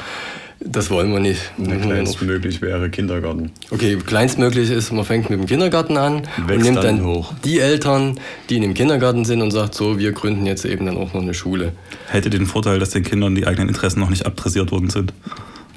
Das 0.64 0.92
wollen 0.92 1.12
wir 1.12 1.20
nicht. 1.20 1.52
Na, 1.58 1.76
kleinstmöglich 1.76 2.62
wäre 2.62 2.90
Kindergarten. 2.92 3.52
Okay, 3.72 3.98
kleinstmöglich 3.98 4.70
ist, 4.70 4.92
man 4.92 5.06
fängt 5.06 5.30
mit 5.32 5.40
dem 5.40 5.48
Kindergarten 5.48 5.98
an 5.98 6.22
Wächst 6.46 6.50
und 6.50 6.62
nimmt 6.62 6.78
dann, 6.78 6.98
dann 6.98 7.06
hoch. 7.06 7.34
die 7.44 7.60
Eltern, 7.60 8.20
die 8.50 8.58
in 8.58 8.62
dem 8.62 8.74
Kindergarten 8.76 9.26
sind 9.26 9.42
und 9.42 9.50
sagt 9.50 9.74
so, 9.74 9.98
wir 9.98 10.12
gründen 10.12 10.46
jetzt 10.46 10.64
eben 10.66 10.86
dann 10.86 10.98
auch 10.98 11.14
noch 11.14 11.22
eine 11.22 11.34
Schule. 11.34 11.74
Hätte 12.08 12.30
den 12.30 12.46
Vorteil, 12.46 12.78
dass 12.78 12.92
den 12.92 13.04
Kindern 13.04 13.34
die 13.34 13.48
eigenen 13.48 13.70
Interessen 13.70 14.00
noch 14.00 14.12
nicht 14.12 14.28
abdressiert 14.28 14.72
worden 14.72 14.92
sind. 14.92 15.14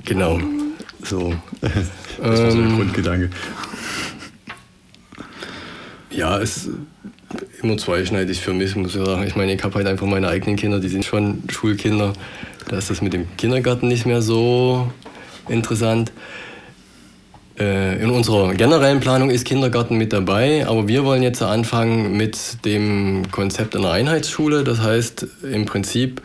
Genau. 0.04 0.38
So. 1.02 1.34
das 1.60 1.72
war 2.18 2.50
so 2.50 2.58
der 2.58 2.66
ähm, 2.66 2.76
Grundgedanke. 2.76 3.30
Ja, 6.10 6.38
es 6.38 6.58
ist 6.58 6.70
immer 7.62 7.78
zweischneidig 7.78 8.40
für 8.40 8.52
mich, 8.52 8.76
muss 8.76 8.94
ich 8.94 9.04
sagen. 9.04 9.24
Ich 9.26 9.34
meine, 9.34 9.54
ich 9.54 9.64
habe 9.64 9.74
halt 9.76 9.86
einfach 9.86 10.06
meine 10.06 10.28
eigenen 10.28 10.56
Kinder, 10.56 10.78
die 10.78 10.88
sind 10.88 11.04
schon 11.04 11.42
Schulkinder. 11.48 12.12
Da 12.68 12.78
ist 12.78 12.90
das 12.90 13.02
mit 13.02 13.12
dem 13.12 13.26
Kindergarten 13.36 13.88
nicht 13.88 14.06
mehr 14.06 14.22
so 14.22 14.90
interessant. 15.48 16.12
Äh, 17.58 18.02
in 18.02 18.10
unserer 18.10 18.52
generellen 18.54 19.00
Planung 19.00 19.30
ist 19.30 19.44
Kindergarten 19.44 19.96
mit 19.96 20.12
dabei, 20.12 20.66
aber 20.66 20.88
wir 20.88 21.04
wollen 21.04 21.22
jetzt 21.22 21.42
anfangen 21.42 22.16
mit 22.16 22.64
dem 22.64 23.30
Konzept 23.30 23.76
einer 23.76 23.92
Einheitsschule. 23.92 24.64
Das 24.64 24.80
heißt 24.80 25.26
im 25.42 25.64
Prinzip 25.66 26.22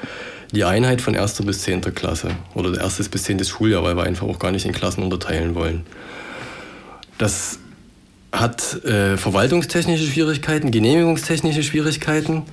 die 0.51 0.63
Einheit 0.63 1.01
von 1.01 1.15
1. 1.15 1.44
bis 1.45 1.62
10. 1.62 1.94
Klasse 1.94 2.31
oder 2.56 2.83
1. 2.83 3.09
bis 3.09 3.24
10. 3.24 3.44
Schuljahr, 3.44 3.83
weil 3.83 3.95
wir 3.95 4.03
einfach 4.03 4.27
auch 4.27 4.39
gar 4.39 4.51
nicht 4.51 4.65
in 4.65 4.71
Klassen 4.71 5.03
unterteilen 5.03 5.53
wollen. 5.53 5.86
Das 7.19 7.59
hat 8.31 8.83
äh, 8.86 9.18
verwaltungstechnische 9.18 10.06
Schwierigkeiten, 10.06 10.71
genehmigungstechnische 10.71 11.63
Schwierigkeiten, 11.63 12.44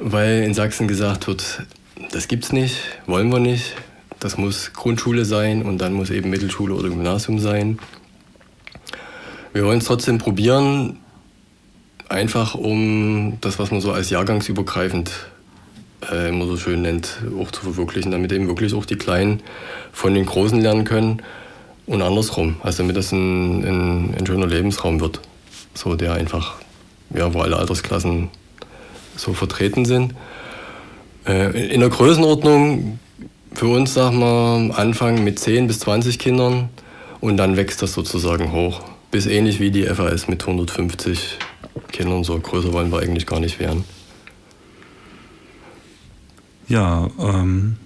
weil 0.00 0.42
in 0.42 0.54
Sachsen 0.54 0.88
gesagt 0.88 1.26
wird, 1.26 1.62
das 2.10 2.28
gibt's 2.28 2.52
nicht, 2.52 2.76
wollen 3.06 3.30
wir 3.30 3.40
nicht. 3.40 3.74
Das 4.20 4.38
muss 4.38 4.72
Grundschule 4.72 5.24
sein 5.24 5.62
und 5.62 5.78
dann 5.78 5.92
muss 5.92 6.10
eben 6.10 6.30
Mittelschule 6.30 6.74
oder 6.74 6.88
Gymnasium 6.88 7.38
sein. 7.38 7.78
Wir 9.52 9.64
wollen 9.64 9.78
es 9.78 9.84
trotzdem 9.84 10.18
probieren, 10.18 10.98
einfach 12.08 12.54
um 12.54 13.38
das, 13.40 13.58
was 13.58 13.70
man 13.70 13.80
so 13.80 13.92
als 13.92 14.10
jahrgangsübergreifend 14.10 15.12
äh, 16.10 16.28
immer 16.28 16.46
so 16.46 16.56
schön 16.56 16.82
nennt, 16.82 17.18
auch 17.40 17.50
zu 17.50 17.62
verwirklichen, 17.62 18.10
damit 18.10 18.32
eben 18.32 18.48
wirklich 18.48 18.74
auch 18.74 18.84
die 18.84 18.96
Kleinen 18.96 19.42
von 19.92 20.14
den 20.14 20.26
Großen 20.26 20.60
lernen 20.60 20.84
können 20.84 21.22
und 21.86 22.02
andersrum. 22.02 22.56
Also 22.62 22.82
damit 22.82 22.96
das 22.96 23.12
ein, 23.12 23.64
ein, 23.64 24.14
ein 24.18 24.26
schöner 24.26 24.46
Lebensraum 24.46 25.00
wird, 25.00 25.20
so 25.74 25.94
der 25.96 26.14
einfach, 26.14 26.56
ja, 27.14 27.32
wo 27.32 27.40
alle 27.40 27.56
Altersklassen 27.56 28.30
so 29.16 29.34
vertreten 29.34 29.84
sind. 29.84 30.14
Äh, 31.26 31.72
in 31.72 31.80
der 31.80 31.88
Größenordnung 31.88 32.98
für 33.54 33.68
uns, 33.68 33.94
sagen 33.94 34.18
wir, 34.18 34.76
Anfang 34.76 35.24
mit 35.24 35.38
10 35.38 35.66
bis 35.66 35.80
20 35.80 36.18
Kindern 36.18 36.68
und 37.20 37.36
dann 37.36 37.56
wächst 37.56 37.82
das 37.82 37.94
sozusagen 37.94 38.52
hoch. 38.52 38.82
Bis 39.10 39.26
ähnlich 39.26 39.60
wie 39.60 39.70
die 39.70 39.84
FAS 39.84 40.28
mit 40.28 40.42
150 40.42 41.38
Kindern. 41.92 42.24
So 42.24 42.38
größer 42.38 42.72
wollen 42.72 42.90
wir 42.90 42.98
eigentlich 42.98 43.26
gar 43.26 43.40
nicht 43.40 43.60
werden. 43.60 43.84
Ja, 46.66 47.08
ähm, 47.18 47.76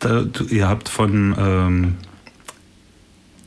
da, 0.00 0.22
du, 0.22 0.44
ihr 0.44 0.68
habt 0.68 0.88
von 0.88 1.34
ähm, 1.38 1.94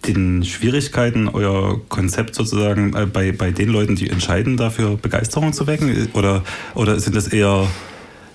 den 0.08 0.44
Schwierigkeiten, 0.44 1.28
euer 1.28 1.82
Konzept 1.90 2.36
sozusagen 2.36 2.96
äh, 2.96 3.06
bei, 3.06 3.32
bei 3.32 3.52
den 3.52 3.70
Leuten, 3.70 3.96
die 3.96 4.10
entscheiden, 4.10 4.58
dafür 4.58 4.98
Begeisterung 4.98 5.54
zu 5.54 5.68
wecken? 5.68 6.10
Oder, 6.14 6.44
oder 6.74 7.00
sind 7.00 7.16
das 7.16 7.28
eher 7.28 7.68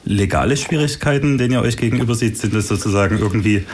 legale 0.05 0.57
Schwierigkeiten, 0.57 1.37
denen 1.37 1.53
ihr 1.53 1.63
euch 1.63 1.77
gegenüber 1.77 2.15
seht? 2.15 2.39
Sind 2.39 2.55
das 2.55 2.69
sozusagen 2.69 3.19
irgendwie 3.19 3.65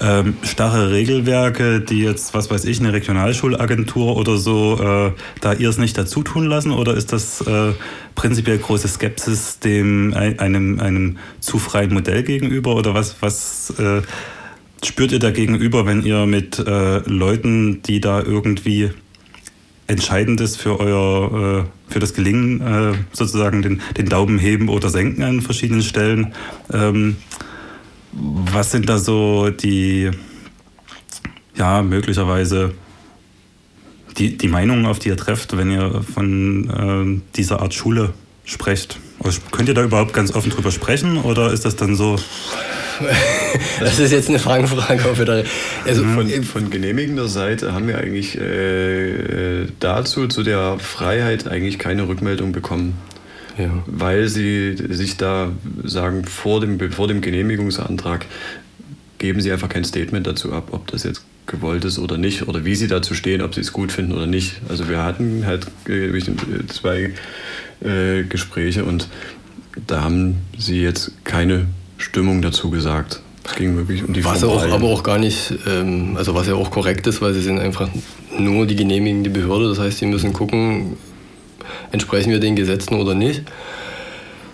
ähm, 0.00 0.36
starre 0.42 0.90
Regelwerke, 0.90 1.80
die 1.80 2.02
jetzt, 2.02 2.34
was 2.34 2.50
weiß 2.50 2.64
ich, 2.64 2.80
eine 2.80 2.92
Regionalschulagentur 2.92 4.16
oder 4.16 4.36
so, 4.36 4.78
äh, 4.80 5.12
da 5.40 5.52
ihr 5.52 5.68
es 5.68 5.78
nicht 5.78 5.96
dazu 5.96 6.22
tun 6.22 6.46
lassen? 6.46 6.72
Oder 6.72 6.94
ist 6.94 7.12
das 7.12 7.40
äh, 7.42 7.72
prinzipiell 8.14 8.58
große 8.58 8.88
Skepsis 8.88 9.60
dem 9.60 10.14
einem, 10.14 10.80
einem 10.80 11.18
zu 11.40 11.58
freien 11.58 11.94
Modell 11.94 12.22
gegenüber? 12.22 12.74
Oder 12.74 12.94
was, 12.94 13.16
was 13.20 13.72
äh, 13.78 14.02
spürt 14.86 15.12
ihr 15.12 15.18
da 15.18 15.30
gegenüber, 15.30 15.86
wenn 15.86 16.02
ihr 16.02 16.26
mit 16.26 16.58
äh, 16.58 16.98
Leuten, 17.08 17.82
die 17.82 18.00
da 18.00 18.22
irgendwie 18.22 18.90
Entscheidendes 19.86 20.56
für 20.56 20.80
euer, 20.80 21.66
äh, 21.88 21.92
für 21.92 22.00
das 22.00 22.14
Gelingen 22.14 22.60
äh, 22.60 22.94
sozusagen 23.12 23.62
den, 23.62 23.80
den 23.96 24.06
Daumen 24.06 24.38
heben 24.38 24.68
oder 24.68 24.88
senken 24.90 25.22
an 25.22 25.40
verschiedenen 25.40 25.82
Stellen? 25.82 26.34
Ähm, 26.72 27.16
was 28.12 28.70
sind 28.70 28.88
da 28.88 28.98
so 28.98 29.50
die, 29.50 30.10
ja, 31.56 31.82
möglicherweise 31.82 32.72
die, 34.18 34.36
die 34.36 34.48
Meinungen, 34.48 34.86
auf 34.86 34.98
die 34.98 35.08
ihr 35.08 35.16
trefft, 35.16 35.56
wenn 35.56 35.70
ihr 35.70 36.02
von 36.02 37.20
äh, 37.20 37.36
dieser 37.36 37.60
Art 37.60 37.74
Schule 37.74 38.14
sprecht? 38.44 38.98
Könnt 39.50 39.68
ihr 39.68 39.74
da 39.74 39.82
überhaupt 39.82 40.12
ganz 40.12 40.34
offen 40.34 40.50
drüber 40.50 40.70
sprechen 40.70 41.18
oder 41.18 41.52
ist 41.52 41.64
das 41.64 41.76
dann 41.76 41.96
so? 41.96 42.16
das 43.80 43.98
ist 43.98 44.12
jetzt 44.12 44.28
eine 44.28 44.38
Fangfrage. 44.38 45.08
Ob 45.10 45.18
wir 45.18 45.24
da, 45.24 45.42
also 45.86 46.04
von, 46.04 46.28
von 46.42 46.70
genehmigender 46.70 47.28
Seite 47.28 47.72
haben 47.72 47.88
wir 47.88 47.98
eigentlich 47.98 48.38
äh, 48.38 49.66
dazu, 49.80 50.28
zu 50.28 50.42
der 50.42 50.78
Freiheit, 50.78 51.48
eigentlich 51.48 51.78
keine 51.78 52.08
Rückmeldung 52.08 52.52
bekommen. 52.52 52.94
Ja. 53.58 53.70
Weil 53.86 54.28
sie 54.28 54.76
sich 54.76 55.16
da 55.16 55.50
sagen, 55.82 56.24
vor 56.24 56.60
dem, 56.60 56.92
vor 56.92 57.08
dem 57.08 57.20
Genehmigungsantrag 57.20 58.26
geben 59.18 59.40
sie 59.40 59.50
einfach 59.50 59.70
kein 59.70 59.84
Statement 59.84 60.26
dazu 60.26 60.52
ab, 60.52 60.68
ob 60.72 60.86
das 60.88 61.04
jetzt 61.04 61.24
gewollt 61.46 61.84
ist 61.84 61.98
oder 61.98 62.18
nicht 62.18 62.48
oder 62.48 62.64
wie 62.64 62.74
sie 62.74 62.88
dazu 62.88 63.14
stehen, 63.14 63.40
ob 63.40 63.54
sie 63.54 63.60
es 63.60 63.72
gut 63.72 63.92
finden 63.92 64.12
oder 64.12 64.26
nicht. 64.26 64.56
Also 64.68 64.88
wir 64.88 65.02
hatten 65.02 65.46
halt 65.46 65.66
äh, 65.88 66.20
zwei 66.66 67.12
äh, 67.80 68.24
Gespräche 68.24 68.84
und 68.84 69.08
da 69.86 70.02
haben 70.02 70.36
sie 70.58 70.82
jetzt 70.82 71.12
keine 71.24 71.66
Stimmung 71.98 72.42
dazu 72.42 72.70
gesagt. 72.70 73.20
Es 73.44 73.54
ging 73.54 73.76
wirklich 73.76 74.02
um 74.02 74.12
die 74.12 74.24
Was 74.24 74.42
auch, 74.42 74.68
aber 74.70 74.86
auch 74.86 75.02
gar 75.02 75.18
nicht, 75.18 75.54
ähm, 75.68 76.16
also 76.16 76.34
was 76.34 76.48
ja 76.48 76.54
auch 76.54 76.70
korrekt 76.70 77.06
ist, 77.06 77.22
weil 77.22 77.32
sie 77.32 77.42
sind 77.42 77.60
einfach 77.60 77.88
nur 78.38 78.66
die 78.66 78.76
genehmigende 78.76 79.30
Behörde. 79.30 79.68
Das 79.68 79.78
heißt, 79.78 79.98
sie 79.98 80.06
müssen 80.06 80.32
gucken, 80.32 80.96
entsprechen 81.92 82.30
wir 82.30 82.40
den 82.40 82.56
Gesetzen 82.56 82.94
oder 82.94 83.14
nicht. 83.14 83.42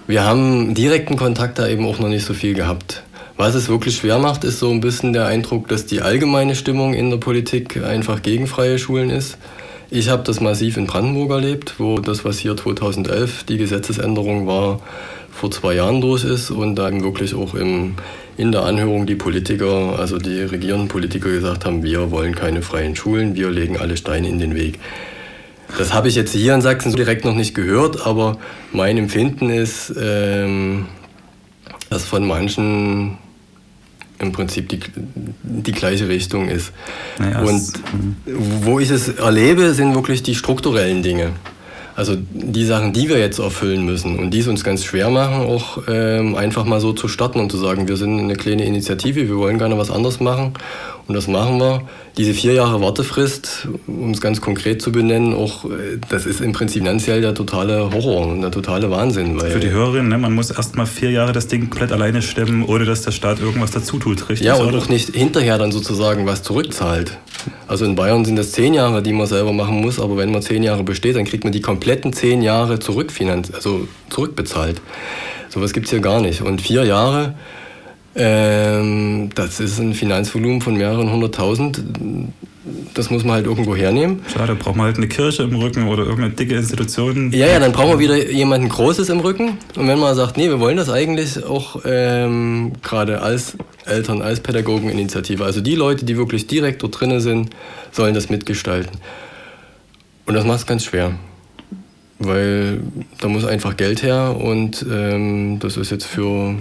Wir 0.06 0.24
haben 0.24 0.74
direkten 0.74 1.16
Kontakt 1.16 1.58
da 1.58 1.68
eben 1.68 1.86
auch 1.86 1.98
noch 1.98 2.08
nicht 2.08 2.24
so 2.24 2.34
viel 2.34 2.54
gehabt. 2.54 3.02
Was 3.36 3.54
es 3.54 3.68
wirklich 3.68 3.96
schwer 3.96 4.18
macht, 4.18 4.44
ist 4.44 4.58
so 4.58 4.70
ein 4.70 4.80
bisschen 4.80 5.12
der 5.12 5.26
Eindruck, 5.26 5.68
dass 5.68 5.86
die 5.86 6.02
allgemeine 6.02 6.54
Stimmung 6.54 6.92
in 6.92 7.10
der 7.10 7.16
Politik 7.16 7.82
einfach 7.82 8.20
gegen 8.20 8.46
freie 8.46 8.78
Schulen 8.78 9.10
ist. 9.10 9.38
Ich 9.90 10.08
habe 10.08 10.22
das 10.22 10.40
massiv 10.40 10.76
in 10.76 10.86
Brandenburg 10.86 11.30
erlebt, 11.30 11.74
wo 11.78 11.98
das, 11.98 12.24
was 12.24 12.38
hier 12.38 12.56
2011 12.56 13.44
die 13.44 13.58
Gesetzesänderung 13.58 14.46
war, 14.46 14.80
vor 15.32 15.50
zwei 15.50 15.74
Jahren 15.74 16.00
durch 16.00 16.24
ist 16.24 16.50
und 16.50 16.76
dann 16.76 17.02
wirklich 17.02 17.34
auch 17.34 17.54
im, 17.54 17.94
in 18.36 18.52
der 18.52 18.62
Anhörung 18.62 19.06
die 19.06 19.14
Politiker, 19.14 19.98
also 19.98 20.18
die 20.18 20.42
regierenden 20.42 20.88
Politiker 20.88 21.30
gesagt 21.30 21.64
haben, 21.64 21.82
wir 21.82 22.10
wollen 22.10 22.34
keine 22.34 22.62
freien 22.62 22.94
Schulen, 22.94 23.34
wir 23.34 23.50
legen 23.50 23.76
alle 23.76 23.96
Steine 23.96 24.28
in 24.28 24.38
den 24.38 24.54
Weg. 24.54 24.78
Das 25.78 25.94
habe 25.94 26.08
ich 26.08 26.14
jetzt 26.14 26.32
hier 26.32 26.54
in 26.54 26.60
Sachsen 26.60 26.94
direkt 26.94 27.24
noch 27.24 27.34
nicht 27.34 27.54
gehört, 27.54 28.06
aber 28.06 28.38
mein 28.72 28.98
Empfinden 28.98 29.48
ist, 29.48 29.92
ähm, 29.98 30.86
dass 31.88 32.04
von 32.04 32.26
manchen 32.26 33.18
im 34.18 34.32
Prinzip 34.32 34.68
die, 34.68 34.80
die 35.42 35.72
gleiche 35.72 36.08
Richtung 36.08 36.48
ist. 36.48 36.72
Naja, 37.18 37.40
und 37.40 37.72
wo 38.26 38.78
ich 38.78 38.90
es 38.90 39.08
erlebe, 39.08 39.74
sind 39.74 39.94
wirklich 39.94 40.22
die 40.22 40.34
strukturellen 40.34 41.02
Dinge. 41.02 41.30
Also 41.94 42.16
die 42.32 42.64
Sachen, 42.64 42.92
die 42.92 43.08
wir 43.08 43.18
jetzt 43.18 43.38
erfüllen 43.38 43.84
müssen 43.84 44.18
und 44.18 44.30
die 44.30 44.38
es 44.38 44.48
uns 44.48 44.64
ganz 44.64 44.84
schwer 44.84 45.10
machen, 45.10 45.46
auch 45.46 45.78
ähm, 45.88 46.36
einfach 46.36 46.64
mal 46.64 46.80
so 46.80 46.92
zu 46.92 47.06
starten 47.06 47.38
und 47.38 47.50
zu 47.50 47.58
sagen, 47.58 47.86
wir 47.86 47.96
sind 47.96 48.18
eine 48.18 48.34
kleine 48.34 48.64
Initiative, 48.64 49.28
wir 49.28 49.36
wollen 49.36 49.58
gerne 49.58 49.76
was 49.76 49.90
anderes 49.90 50.18
machen 50.20 50.54
und 51.12 51.16
das 51.16 51.28
machen 51.28 51.58
wir. 51.58 51.82
Diese 52.16 52.34
vier 52.34 52.54
Jahre 52.54 52.80
Wartefrist, 52.80 53.68
um 53.86 54.10
es 54.10 54.20
ganz 54.20 54.40
konkret 54.40 54.82
zu 54.82 54.92
benennen, 54.92 55.34
auch 55.34 55.66
äh, 55.66 55.98
das 56.08 56.26
ist 56.26 56.40
im 56.40 56.52
Prinzip 56.52 56.72
finanziell 56.82 57.20
der 57.20 57.34
totale 57.34 57.92
Horror 57.92 58.28
und 58.28 58.40
der 58.40 58.50
totale 58.50 58.90
Wahnsinn. 58.90 59.38
Für 59.38 59.60
die 59.60 59.70
Hörerinnen, 59.70 60.08
ne, 60.08 60.18
man 60.18 60.32
muss 60.34 60.50
erst 60.50 60.74
mal 60.74 60.86
vier 60.86 61.10
Jahre 61.10 61.32
das 61.32 61.46
Ding 61.48 61.68
komplett 61.68 61.92
alleine 61.92 62.22
stemmen, 62.22 62.64
ohne 62.64 62.86
dass 62.86 63.02
der 63.02 63.12
Staat 63.12 63.40
irgendwas 63.40 63.70
dazu 63.72 63.98
tut, 63.98 64.28
richtig? 64.28 64.46
Ja, 64.46 64.54
und 64.54 64.68
oder? 64.68 64.78
auch 64.78 64.88
nicht 64.88 65.14
hinterher 65.14 65.58
dann 65.58 65.70
sozusagen 65.70 66.26
was 66.26 66.42
zurückzahlt. 66.42 67.18
Also 67.68 67.84
in 67.84 67.94
Bayern 67.94 68.24
sind 68.24 68.36
das 68.36 68.52
zehn 68.52 68.74
Jahre, 68.74 69.02
die 69.02 69.12
man 69.12 69.26
selber 69.26 69.52
machen 69.52 69.80
muss, 69.80 70.00
aber 70.00 70.16
wenn 70.16 70.32
man 70.32 70.42
zehn 70.42 70.62
Jahre 70.62 70.82
besteht, 70.82 71.14
dann 71.14 71.24
kriegt 71.24 71.44
man 71.44 71.52
die 71.52 71.60
kompletten 71.60 72.12
zehn 72.12 72.42
Jahre 72.42 72.78
zurückfinanziert, 72.78 73.54
also 73.54 73.86
zurückbezahlt. 74.08 74.80
Sowas 75.50 75.72
gibt 75.72 75.86
es 75.86 75.90
hier 75.90 76.00
gar 76.00 76.20
nicht. 76.20 76.40
Und 76.42 76.62
vier 76.62 76.84
Jahre 76.84 77.34
ähm, 78.14 79.30
das 79.34 79.60
ist 79.60 79.78
ein 79.78 79.94
Finanzvolumen 79.94 80.60
von 80.60 80.76
mehreren 80.76 81.10
hunderttausend. 81.10 81.82
Das 82.94 83.10
muss 83.10 83.24
man 83.24 83.36
halt 83.36 83.46
irgendwo 83.46 83.74
hernehmen. 83.74 84.22
Schade, 84.32 84.54
braucht 84.54 84.76
man 84.76 84.86
halt 84.86 84.96
eine 84.98 85.08
Kirche 85.08 85.44
im 85.44 85.56
Rücken 85.56 85.88
oder 85.88 86.02
irgendeine 86.02 86.34
dicke 86.34 86.54
Institution. 86.54 87.32
Ja, 87.32 87.46
ja, 87.46 87.58
dann 87.58 87.72
brauchen 87.72 87.92
wir 87.92 87.98
wieder 87.98 88.30
jemanden 88.30 88.68
Großes 88.68 89.08
im 89.08 89.20
Rücken. 89.20 89.58
Und 89.76 89.88
wenn 89.88 89.98
man 89.98 90.14
sagt, 90.14 90.36
nee, 90.36 90.48
wir 90.48 90.60
wollen 90.60 90.76
das 90.76 90.90
eigentlich 90.90 91.42
auch 91.42 91.80
ähm, 91.84 92.72
gerade 92.82 93.22
als 93.22 93.56
Eltern, 93.86 94.20
als 94.22 94.40
Pädagogeninitiative, 94.40 95.44
also 95.44 95.60
die 95.60 95.74
Leute, 95.74 96.04
die 96.04 96.16
wirklich 96.16 96.46
direkt 96.46 96.82
dort 96.82 97.00
drinnen 97.00 97.20
sind, 97.20 97.50
sollen 97.90 98.14
das 98.14 98.28
mitgestalten. 98.28 98.98
Und 100.26 100.34
das 100.34 100.44
macht 100.44 100.58
es 100.60 100.66
ganz 100.66 100.84
schwer. 100.84 101.14
Weil 102.18 102.80
da 103.20 103.26
muss 103.26 103.44
einfach 103.44 103.76
Geld 103.76 104.02
her 104.02 104.36
und 104.38 104.86
ähm, 104.88 105.58
das 105.58 105.76
ist 105.76 105.90
jetzt 105.90 106.04
für 106.04 106.54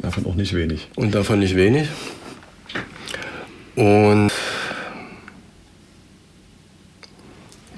Davon 0.00 0.26
auch 0.26 0.34
nicht 0.34 0.54
wenig. 0.54 0.88
Und 0.96 1.14
davon 1.14 1.40
nicht 1.40 1.56
wenig. 1.56 1.88
Und 3.74 4.30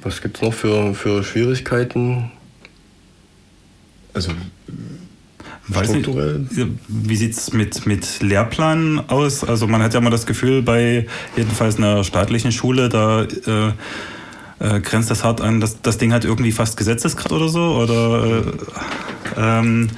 was 0.02 0.22
gibt 0.22 0.36
es 0.36 0.42
noch 0.42 0.54
für, 0.54 0.94
für 0.94 1.22
Schwierigkeiten? 1.22 2.30
Also 4.12 4.32
strukturell? 5.70 6.46
Nicht, 6.50 6.68
wie 6.88 7.16
sieht 7.16 7.32
es 7.32 7.52
mit, 7.52 7.86
mit 7.86 8.20
Lehrplan 8.22 9.08
aus? 9.08 9.44
Also 9.44 9.66
man 9.66 9.82
hat 9.82 9.94
ja 9.94 10.00
immer 10.00 10.10
das 10.10 10.26
Gefühl, 10.26 10.62
bei 10.62 11.06
jedenfalls 11.36 11.76
einer 11.76 12.04
staatlichen 12.04 12.52
Schule, 12.52 12.88
da 12.88 13.22
äh, 13.22 13.72
äh, 14.58 14.80
grenzt 14.80 15.10
das 15.10 15.24
hart 15.24 15.40
an, 15.40 15.60
dass 15.60 15.80
das 15.82 15.98
Ding 15.98 16.12
hat 16.12 16.24
irgendwie 16.24 16.52
fast 16.52 16.76
Gesetzesgrad 16.76 17.32
oder 17.32 17.48
so? 17.48 17.76
Oder 17.76 18.24
äh, 18.24 18.52
ähm, 19.36 19.90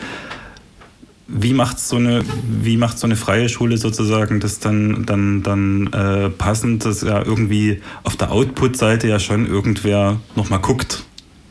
wie 1.29 1.55
macht 1.55 1.79
so 1.79 1.97
eine, 1.97 2.23
wie 2.63 2.77
macht 2.77 2.99
so 2.99 3.07
eine 3.07 3.17
freie 3.17 3.49
Schule 3.49 3.79
sozusagen 3.79 4.41
das 4.41 4.59
dann, 4.59 5.07
dann, 5.07 5.43
dann 5.43 5.87
äh, 5.93 6.31
passend, 6.31 6.85
dass 6.85 7.03
ja 7.03 7.25
irgendwie 7.25 7.81
auf 8.03 8.17
der 8.17 8.33
Output-Seite 8.33 9.09
ja 9.09 9.19
schon 9.19 9.47
irgendwer 9.47 10.21
nochmal 10.37 10.61
guckt? 10.61 11.05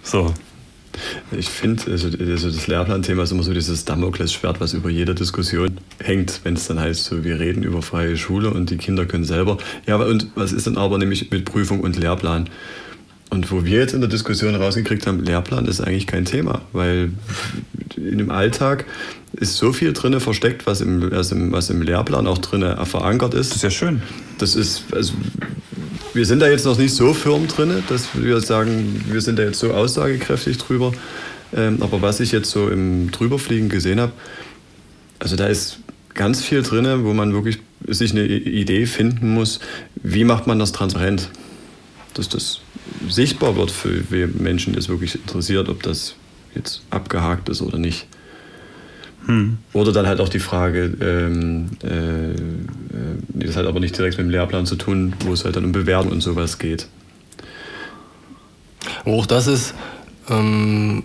So. 0.04 0.34
Ich 1.32 1.48
finde, 1.48 1.90
also, 1.90 2.10
also 2.20 2.51
das 2.51 2.68
Lehrplanthema 2.68 3.24
ist 3.24 3.32
immer 3.32 3.44
so 3.44 3.54
dieses 3.54 3.86
Damoklesschwert, 3.86 4.60
was 4.60 4.74
über 4.74 4.90
jeder 4.90 5.13
Diskussion 5.13 5.78
hängt, 6.00 6.42
wenn 6.44 6.56
es 6.56 6.68
dann 6.68 6.80
heißt, 6.80 7.06
so 7.06 7.24
wir 7.24 7.40
reden 7.40 7.63
über 7.63 7.82
freie 7.82 8.18
Schule 8.18 8.51
und 8.51 8.70
die 8.70 8.78
Kinder 8.78 9.06
können 9.06 9.24
selber. 9.24 9.58
Ja, 9.88 9.96
und 9.96 10.28
was 10.36 10.51
ist 10.51 10.68
dann 10.68 10.78
aber 10.78 10.98
nämlich 10.98 11.32
mit 11.32 11.46
Prüfung 11.46 11.80
und 11.80 11.98
Lehrplan? 11.98 12.50
Und 13.30 13.50
wo 13.50 13.63
wir 13.63 13.80
jetzt 13.80 13.94
in 13.94 14.01
der 14.01 14.10
Diskussion 14.10 14.54
rausgekriegt 14.56 15.08
haben, 15.08 15.24
Lehrplan 15.24 15.66
ist 15.66 15.80
eigentlich 15.80 16.06
kein 16.06 16.25
Thema, 16.25 16.62
weil 16.74 17.13
in 17.96 18.18
dem 18.18 18.30
Alltag 18.30 18.86
ist 19.42 19.58
so 19.58 19.74
viel 19.74 19.92
drin 19.92 20.20
versteckt, 20.20 20.68
was 20.68 20.82
im, 20.82 21.12
was 21.12 21.32
im, 21.32 21.52
was 21.52 21.70
im 21.72 21.82
Lehrplan 21.82 22.28
auch 22.28 22.38
drin 22.38 22.64
verankert 22.86 23.34
ist. 23.34 23.50
Das 23.50 23.58
ist 23.58 23.64
ja 23.64 23.72
schön. 23.72 24.02
Das 24.38 24.56
ist, 24.56 24.84
also, 24.92 25.14
wir 26.14 26.26
sind 26.26 26.40
da 26.40 26.48
jetzt 26.48 26.66
noch 26.66 26.78
nicht 26.78 26.94
so 26.94 27.14
firm 27.14 27.48
drin, 27.48 27.84
dass 27.90 28.10
wir 28.14 28.40
sagen, 28.40 29.04
wir 29.10 29.20
sind 29.20 29.40
da 29.40 29.44
jetzt 29.44 29.60
so 29.60 29.74
aussagekräftig 29.74 30.60
drüber. 30.60 30.92
Ähm, 31.54 31.82
aber 31.82 32.02
was 32.04 32.20
ich 32.20 32.32
jetzt 32.32 32.52
so 32.52 32.70
im 32.70 33.10
Drüberfliegen 33.12 33.68
gesehen 33.68 34.00
habe, 34.00 34.12
also 35.18 35.36
da 35.36 35.48
ist 35.48 35.80
ganz 36.14 36.44
viel 36.44 36.62
drin, 36.62 37.04
wo 37.04 37.14
man 37.14 37.34
wirklich 37.34 37.60
sich 37.88 38.12
eine 38.12 38.26
Idee 38.26 38.86
finden 38.86 39.34
muss, 39.34 39.60
wie 39.96 40.24
macht 40.24 40.46
man 40.46 40.60
das 40.60 40.72
transparent, 40.72 41.30
dass 42.14 42.30
das 42.30 42.62
sichtbar 43.10 43.56
wird 43.56 43.72
für 43.72 44.04
Menschen, 44.28 44.74
die 44.74 44.80
es 44.80 44.88
wirklich 44.88 45.16
interessiert, 45.16 45.68
ob 45.68 45.82
das 45.82 46.14
jetzt 46.54 46.84
abgehakt 46.92 47.50
ist 47.50 47.62
oder 47.62 47.80
nicht. 47.80 48.06
Hm. 49.25 49.58
Oder 49.74 49.92
dann 49.92 50.08
halt 50.08 50.20
auch 50.20 50.30
die 50.30 50.40
Frage, 50.40 50.94
ähm, 51.01 51.70
äh, 51.84 52.32
äh, 52.32 52.36
das 53.34 53.56
hat 53.56 53.66
aber 53.66 53.80
nicht 53.80 53.98
direkt 53.98 54.18
mit 54.18 54.28
dem 54.28 54.32
Lehrplan 54.32 54.66
zu 54.66 54.75
tun, 54.75 55.13
wo 55.25 55.34
es 55.34 55.46
halt 55.46 55.56
dann 55.56 55.66
um 55.66 55.72
Bewerben 55.72 56.10
und 56.10 56.22
sowas 56.22 56.58
geht. 56.58 56.88
Auch 59.06 59.25
das 59.25 59.48
ist 59.48 59.75
ähm, 60.30 61.04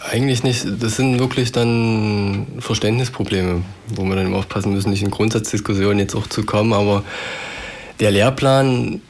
eigentlich 0.00 0.44
nicht, 0.44 0.64
das 0.80 0.96
sind 0.96 1.18
wirklich 1.18 1.50
dann 1.50 2.46
Verständnisprobleme, 2.60 3.62
wo 3.88 4.04
wir 4.04 4.16
dann 4.16 4.34
aufpassen 4.34 4.72
müssen, 4.72 4.90
nicht 4.90 5.02
in 5.02 5.10
Grundsatzdiskussionen 5.10 5.98
jetzt 5.98 6.14
auch 6.14 6.28
zu 6.28 6.44
kommen, 6.44 6.72
aber 6.72 7.02
der 7.98 8.12
Lehrplan 8.12 9.00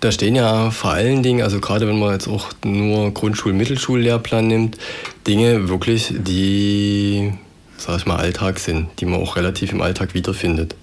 da 0.00 0.12
stehen 0.12 0.34
ja 0.34 0.70
vor 0.70 0.92
allen 0.92 1.22
Dingen, 1.22 1.42
also 1.42 1.60
gerade 1.60 1.88
wenn 1.88 1.98
man 1.98 2.12
jetzt 2.12 2.28
auch 2.28 2.48
nur 2.64 3.12
Grundschul-, 3.12 3.52
Mittelschullehrplan 3.52 4.46
nimmt, 4.46 4.78
Dinge 5.26 5.68
wirklich, 5.68 6.12
die, 6.16 7.32
sag 7.76 7.98
ich 7.98 8.06
mal, 8.06 8.16
Alltag 8.16 8.58
sind, 8.58 8.88
die 9.00 9.06
man 9.06 9.20
auch 9.20 9.36
relativ 9.36 9.72
im 9.72 9.82
Alltag 9.82 10.14
wiederfindet. 10.14 10.74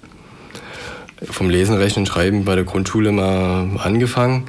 Vom 1.24 1.50
Lesen, 1.50 1.76
Rechnen, 1.76 2.06
Schreiben 2.06 2.46
bei 2.46 2.56
der 2.56 2.66
Grundschule 2.66 3.12
mal 3.12 3.78
angefangen, 3.78 4.46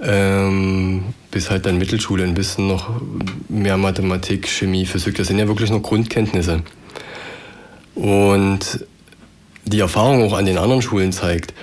ähm, 0.00 1.04
bis 1.30 1.50
halt 1.50 1.66
dann 1.66 1.78
Mittelschule 1.78 2.24
ein 2.24 2.34
bisschen 2.34 2.66
noch 2.66 2.88
mehr 3.48 3.76
Mathematik, 3.76 4.48
Chemie, 4.48 4.86
Physik, 4.86 5.16
das 5.16 5.28
sind 5.28 5.38
ja 5.38 5.48
wirklich 5.48 5.70
nur 5.70 5.82
Grundkenntnisse. 5.82 6.62
Und 7.94 8.86
die 9.64 9.80
Erfahrung 9.80 10.24
auch 10.24 10.32
an 10.32 10.46
den 10.46 10.58
anderen 10.58 10.82
Schulen 10.82 11.12
zeigt, 11.12 11.54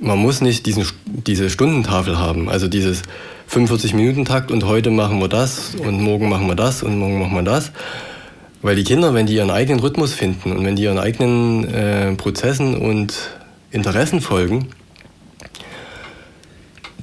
man 0.00 0.18
muss 0.18 0.40
nicht 0.40 0.66
diesen, 0.66 0.84
diese 1.06 1.48
Stundentafel 1.48 2.18
haben, 2.18 2.48
also 2.48 2.68
dieses 2.68 3.02
45-Minuten-Takt 3.50 4.50
und 4.50 4.64
heute 4.64 4.90
machen 4.90 5.20
wir 5.20 5.28
das 5.28 5.74
und 5.76 6.02
morgen 6.02 6.28
machen 6.28 6.48
wir 6.48 6.56
das 6.56 6.82
und 6.82 6.98
morgen 6.98 7.18
machen 7.18 7.34
wir 7.34 7.42
das. 7.42 7.72
Weil 8.62 8.76
die 8.76 8.84
Kinder, 8.84 9.14
wenn 9.14 9.26
die 9.26 9.34
ihren 9.34 9.50
eigenen 9.50 9.80
Rhythmus 9.80 10.12
finden 10.12 10.52
und 10.52 10.64
wenn 10.64 10.76
die 10.76 10.84
ihren 10.84 10.98
eigenen 10.98 11.68
äh, 11.68 12.12
Prozessen 12.14 12.76
und 12.76 13.14
Interessen 13.70 14.20
folgen, 14.20 14.68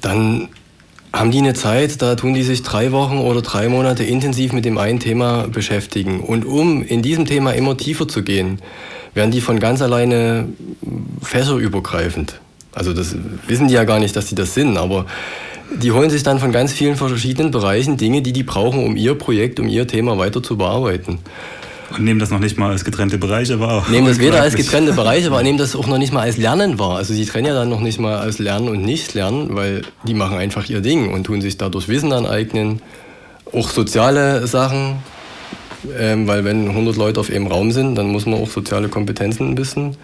dann 0.00 0.48
haben 1.12 1.30
die 1.30 1.38
eine 1.38 1.54
Zeit, 1.54 2.02
da 2.02 2.16
tun 2.16 2.34
die 2.34 2.42
sich 2.42 2.62
drei 2.62 2.90
Wochen 2.90 3.18
oder 3.18 3.40
drei 3.40 3.68
Monate 3.68 4.02
intensiv 4.02 4.52
mit 4.52 4.64
dem 4.64 4.78
einen 4.78 4.98
Thema 4.98 5.46
beschäftigen. 5.46 6.20
Und 6.20 6.44
um 6.44 6.82
in 6.82 7.02
diesem 7.02 7.24
Thema 7.24 7.52
immer 7.52 7.76
tiefer 7.76 8.08
zu 8.08 8.22
gehen, 8.24 8.58
werden 9.14 9.30
die 9.30 9.40
von 9.40 9.60
ganz 9.60 9.80
alleine 9.80 10.48
fächerübergreifend. 11.22 12.40
Also 12.72 12.92
das 12.92 13.14
wissen 13.46 13.68
die 13.68 13.74
ja 13.74 13.84
gar 13.84 14.00
nicht, 14.00 14.16
dass 14.16 14.28
sie 14.28 14.34
das 14.34 14.54
sind, 14.54 14.76
aber 14.76 15.06
die 15.70 15.92
holen 15.92 16.10
sich 16.10 16.22
dann 16.22 16.38
von 16.38 16.52
ganz 16.52 16.72
vielen 16.72 16.96
verschiedenen 16.96 17.50
Bereichen 17.50 17.96
Dinge, 17.96 18.22
die 18.22 18.32
die 18.32 18.42
brauchen, 18.42 18.84
um 18.84 18.96
ihr 18.96 19.14
Projekt, 19.14 19.60
um 19.60 19.68
ihr 19.68 19.86
Thema 19.86 20.18
weiter 20.18 20.42
zu 20.42 20.56
bearbeiten. 20.56 21.18
Und 21.90 22.04
nehmen 22.04 22.18
das 22.18 22.30
noch 22.30 22.40
nicht 22.40 22.58
mal 22.58 22.70
als 22.70 22.84
getrennte 22.84 23.18
Bereiche 23.18 23.60
wahr. 23.60 23.86
Nehmen 23.90 24.06
das 24.06 24.18
weder 24.18 24.40
als 24.40 24.54
getrennte 24.54 24.92
Bereiche 24.92 25.30
wahr, 25.30 25.42
nehmen 25.44 25.58
das 25.58 25.76
auch 25.76 25.86
noch 25.86 25.98
nicht 25.98 26.12
mal 26.12 26.22
als 26.22 26.36
Lernen 26.36 26.78
wahr. 26.78 26.96
Also 26.96 27.14
sie 27.14 27.24
trennen 27.24 27.46
ja 27.46 27.54
dann 27.54 27.68
noch 27.68 27.80
nicht 27.80 28.00
mal 28.00 28.16
als 28.16 28.38
Lernen 28.38 28.68
und 28.68 28.82
Nicht-Lernen, 28.82 29.54
weil 29.54 29.82
die 30.06 30.14
machen 30.14 30.36
einfach 30.36 30.68
ihr 30.68 30.80
Ding 30.80 31.12
und 31.12 31.24
tun 31.24 31.40
sich 31.40 31.56
dadurch 31.56 31.88
Wissen 31.88 32.12
aneignen. 32.12 32.80
Auch 33.52 33.70
soziale 33.70 34.46
Sachen, 34.46 34.96
ähm, 35.98 36.26
weil 36.26 36.44
wenn 36.44 36.68
100 36.68 36.96
Leute 36.96 37.20
auf 37.20 37.30
einem 37.30 37.46
Raum 37.46 37.70
sind, 37.70 37.94
dann 37.94 38.08
muss 38.08 38.26
man 38.26 38.40
auch 38.40 38.50
soziale 38.50 38.88
Kompetenzen 38.88 39.50
ein 39.50 39.54
bisschen 39.54 39.96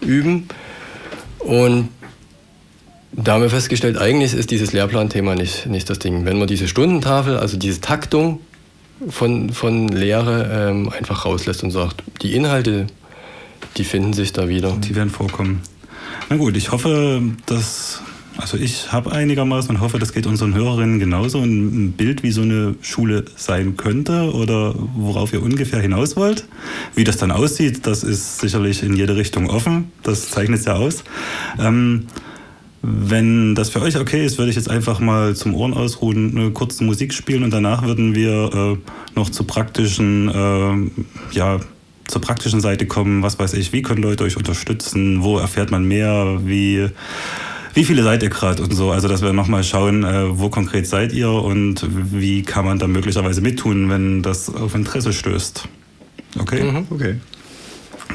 üben. 0.00 0.48
Und 1.38 1.88
da 3.12 3.34
haben 3.34 3.42
wir 3.42 3.50
festgestellt, 3.50 3.98
eigentlich 3.98 4.34
ist 4.34 4.50
dieses 4.50 4.72
Lehrplanthema 4.72 5.34
nicht, 5.34 5.66
nicht 5.66 5.88
das 5.88 5.98
Ding. 5.98 6.24
Wenn 6.24 6.38
man 6.38 6.46
diese 6.46 6.68
Stundentafel, 6.68 7.36
also 7.36 7.56
diese 7.56 7.80
Taktung 7.80 8.40
von, 9.08 9.50
von 9.50 9.88
Lehre 9.88 10.70
ähm, 10.70 10.90
einfach 10.90 11.24
rauslässt 11.24 11.62
und 11.62 11.70
sagt, 11.70 12.02
die 12.22 12.34
Inhalte, 12.34 12.86
die 13.76 13.84
finden 13.84 14.12
sich 14.12 14.32
da 14.32 14.48
wieder. 14.48 14.76
Die 14.76 14.94
werden 14.94 15.10
vorkommen. 15.10 15.62
Na 16.28 16.36
gut, 16.36 16.56
ich 16.56 16.72
hoffe, 16.72 17.22
dass, 17.46 18.02
also 18.36 18.56
ich 18.58 18.92
habe 18.92 19.12
einigermaßen 19.12 19.70
und 19.70 19.80
hoffe, 19.80 19.98
das 19.98 20.12
geht 20.12 20.26
unseren 20.26 20.54
Hörerinnen 20.54 20.98
genauso 20.98 21.38
ein 21.38 21.92
Bild, 21.92 22.22
wie 22.22 22.30
so 22.30 22.42
eine 22.42 22.74
Schule 22.82 23.24
sein 23.36 23.76
könnte 23.76 24.32
oder 24.34 24.74
worauf 24.94 25.32
ihr 25.32 25.42
ungefähr 25.42 25.80
hinaus 25.80 26.16
wollt. 26.16 26.44
Wie 26.94 27.04
das 27.04 27.16
dann 27.16 27.30
aussieht, 27.30 27.86
das 27.86 28.02
ist 28.02 28.40
sicherlich 28.40 28.82
in 28.82 28.94
jede 28.94 29.16
Richtung 29.16 29.48
offen. 29.48 29.92
Das 30.02 30.30
zeichnet 30.30 30.60
es 30.60 30.66
ja 30.66 30.74
aus. 30.74 31.04
Ähm, 31.58 32.06
wenn 32.82 33.54
das 33.54 33.70
für 33.70 33.82
euch 33.82 33.96
okay 33.98 34.24
ist, 34.24 34.38
würde 34.38 34.50
ich 34.50 34.56
jetzt 34.56 34.70
einfach 34.70 35.00
mal 35.00 35.34
zum 35.34 35.54
Ohren 35.54 35.74
ausruhen, 35.74 36.36
eine 36.36 36.50
kurze 36.50 36.84
Musik 36.84 37.12
spielen 37.12 37.42
und 37.42 37.50
danach 37.50 37.82
würden 37.84 38.14
wir 38.14 38.50
äh, 38.54 39.16
noch 39.16 39.30
zu 39.30 39.44
praktischen, 39.44 40.28
äh, 40.28 41.34
ja, 41.36 41.60
zur 42.06 42.20
praktischen 42.20 42.60
Seite 42.60 42.86
kommen. 42.86 43.22
Was 43.22 43.38
weiß 43.38 43.54
ich, 43.54 43.72
wie 43.72 43.82
können 43.82 44.02
Leute 44.02 44.24
euch 44.24 44.36
unterstützen? 44.36 45.22
Wo 45.22 45.38
erfährt 45.38 45.70
man 45.70 45.86
mehr? 45.86 46.40
Wie, 46.44 46.88
wie 47.74 47.84
viele 47.84 48.02
seid 48.02 48.22
ihr 48.22 48.30
gerade 48.30 48.62
und 48.62 48.72
so? 48.72 48.90
Also, 48.90 49.08
dass 49.08 49.22
wir 49.22 49.32
nochmal 49.32 49.64
schauen, 49.64 50.04
äh, 50.04 50.38
wo 50.38 50.48
konkret 50.48 50.86
seid 50.86 51.12
ihr 51.12 51.30
und 51.30 51.84
wie 51.90 52.42
kann 52.42 52.64
man 52.64 52.78
da 52.78 52.86
möglicherweise 52.86 53.40
mittun, 53.40 53.90
wenn 53.90 54.22
das 54.22 54.54
auf 54.54 54.74
Interesse 54.74 55.12
stößt. 55.12 55.68
Okay? 56.38 56.62
Mhm, 56.62 56.86
okay. 56.90 57.16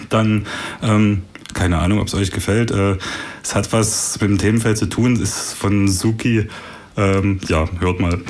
Dann, 0.09 0.45
ähm, 0.81 1.23
keine 1.53 1.79
Ahnung, 1.79 1.99
ob 1.99 2.07
es 2.07 2.15
euch 2.15 2.31
gefällt. 2.31 2.71
Äh, 2.71 2.97
es 3.43 3.55
hat 3.55 3.71
was 3.73 4.19
mit 4.19 4.29
dem 4.29 4.37
Themenfeld 4.37 4.77
zu 4.77 4.87
tun, 4.87 5.15
ist 5.21 5.53
von 5.53 5.87
Suki. 5.87 6.47
Ähm, 6.97 7.39
ja, 7.47 7.67
hört 7.79 7.99
mal. 7.99 8.21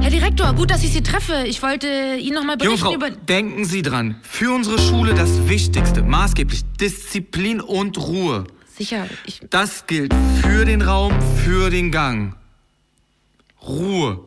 Herr 0.00 0.10
Direktor, 0.10 0.54
gut, 0.54 0.70
dass 0.70 0.82
ich 0.82 0.92
Sie 0.92 1.02
treffe. 1.02 1.44
Ich 1.46 1.62
wollte 1.62 2.16
Ihnen 2.18 2.34
noch 2.34 2.44
mal 2.44 2.56
berichten 2.56 2.86
Jungfrau, 2.86 2.94
über... 2.94 3.10
denken 3.10 3.64
Sie 3.64 3.82
dran. 3.82 4.16
Für 4.22 4.52
unsere 4.52 4.78
Schule 4.78 5.14
das 5.14 5.48
Wichtigste, 5.48 6.02
maßgeblich 6.02 6.64
Disziplin 6.80 7.60
und 7.60 7.98
Ruhe. 7.98 8.44
Sicher, 8.76 9.06
ich... 9.26 9.40
Das 9.50 9.86
gilt 9.86 10.14
für 10.42 10.64
den 10.64 10.82
Raum, 10.82 11.12
für 11.44 11.70
den 11.70 11.90
Gang. 11.90 12.34
Ruhe. 13.62 14.24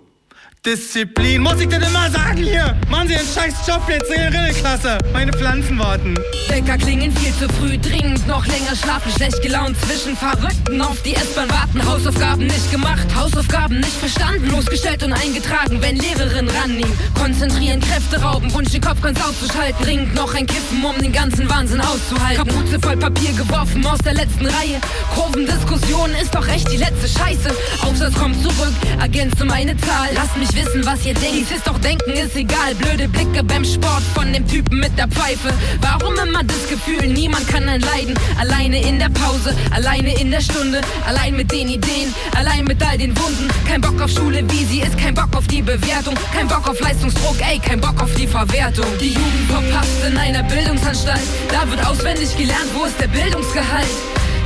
Disziplin. 0.65 1.41
Muss 1.41 1.59
ich 1.59 1.67
denn 1.67 1.81
immer 1.81 2.09
sagen 2.09 2.37
hier? 2.37 2.77
Machen 2.89 3.09
Sie 3.09 3.15
einen 3.17 3.27
scheiß 3.27 3.67
Job 3.67 3.81
jetzt 3.89 4.09
in 4.09 4.31
der 4.31 4.53
Klasse. 4.53 4.97
Meine 5.11 5.33
Pflanzen 5.33 5.77
warten. 5.77 6.17
Wecker 6.47 6.77
klingen 6.77 7.11
viel 7.17 7.33
zu 7.33 7.53
früh, 7.55 7.77
dringend 7.77 8.25
noch 8.27 8.45
länger 8.45 8.73
schlafen, 8.75 9.11
schlecht 9.11 9.41
gelaunt 9.41 9.75
zwischen 9.81 10.15
Verrückten 10.15 10.81
auf 10.81 11.01
die 11.01 11.15
S-Bahn 11.15 11.49
warten. 11.49 11.85
Hausaufgaben 11.85 12.47
nicht 12.47 12.71
gemacht, 12.71 13.07
Hausaufgaben 13.13 13.79
nicht 13.79 13.91
verstanden, 13.91 14.49
losgestellt 14.51 15.03
und 15.03 15.11
eingetragen, 15.11 15.81
wenn 15.81 15.97
Lehrerin 15.97 16.47
rannehmen. 16.47 16.93
Konzentrieren, 17.13 17.81
Kräfte 17.81 18.21
rauben, 18.21 18.53
Wunsch 18.53 18.71
den 18.71 18.81
Kopf 18.81 19.01
ganz 19.01 19.19
auszuschalten, 19.21 19.83
dringend 19.83 20.15
noch 20.15 20.33
ein 20.33 20.45
Kiffen, 20.45 20.83
um 20.85 20.97
den 21.01 21.11
ganzen 21.11 21.49
Wahnsinn 21.49 21.81
auszuhalten. 21.81 22.47
Kapuze 22.47 22.79
voll 22.79 22.97
Papier 22.97 23.33
geworfen 23.33 23.85
aus 23.85 23.99
der 23.99 24.13
letzten 24.13 24.45
Reihe. 24.45 24.79
Kurvendiskussion 25.13 26.11
ist 26.21 26.33
doch 26.33 26.47
echt 26.47 26.71
die 26.71 26.77
letzte 26.77 27.07
Scheiße. 27.07 27.49
Aufsatz 27.81 28.13
kommt 28.13 28.41
zurück, 28.41 28.73
ergänze 29.01 29.43
meine 29.43 29.75
Zahl. 29.77 30.09
Lasst 30.13 30.37
mich 30.37 30.52
wissen, 30.55 30.85
was 30.85 31.05
ihr 31.05 31.13
denkt. 31.13 31.35
Dies 31.35 31.51
ist 31.51 31.67
doch 31.67 31.79
denken, 31.79 32.11
ist 32.11 32.35
egal. 32.35 32.75
Blöde 32.75 33.07
Blicke 33.07 33.43
beim 33.43 33.63
Sport 33.63 34.03
von 34.13 34.31
dem 34.31 34.47
Typen 34.47 34.79
mit 34.79 34.97
der 34.97 35.07
Pfeife. 35.07 35.53
Warum 35.81 36.15
immer 36.17 36.43
das 36.43 36.67
Gefühl, 36.69 37.07
niemand 37.07 37.47
kann 37.47 37.67
ein 37.67 37.81
leiden? 37.81 38.17
Alleine 38.39 38.81
in 38.81 38.99
der 38.99 39.09
Pause, 39.09 39.55
alleine 39.71 40.19
in 40.19 40.31
der 40.31 40.41
Stunde, 40.41 40.81
allein 41.05 41.35
mit 41.35 41.51
den 41.51 41.69
Ideen, 41.69 42.13
allein 42.35 42.65
mit 42.65 42.81
all 42.85 42.97
den 42.97 43.17
Wunden. 43.17 43.49
Kein 43.67 43.81
Bock 43.81 44.01
auf 44.01 44.11
Schule, 44.11 44.43
wie 44.49 44.65
sie 44.65 44.81
ist, 44.81 44.97
kein 44.97 45.13
Bock 45.13 45.35
auf 45.35 45.47
die 45.47 45.61
Bewertung, 45.61 46.15
kein 46.33 46.47
Bock 46.47 46.67
auf 46.67 46.79
Leistungsdruck, 46.79 47.37
ey, 47.47 47.59
kein 47.59 47.79
Bock 47.79 48.01
auf 48.01 48.13
die 48.15 48.27
Verwertung. 48.27 48.85
Die 48.99 49.13
Jugend 49.13 49.49
verpasst 49.49 50.03
in 50.07 50.17
einer 50.17 50.43
Bildungsanstalt. 50.43 51.21
Da 51.49 51.69
wird 51.69 51.85
auswendig 51.85 52.35
gelernt, 52.37 52.69
wo 52.73 52.85
ist 52.85 52.99
der 52.99 53.07
Bildungsgehalt? 53.07 53.87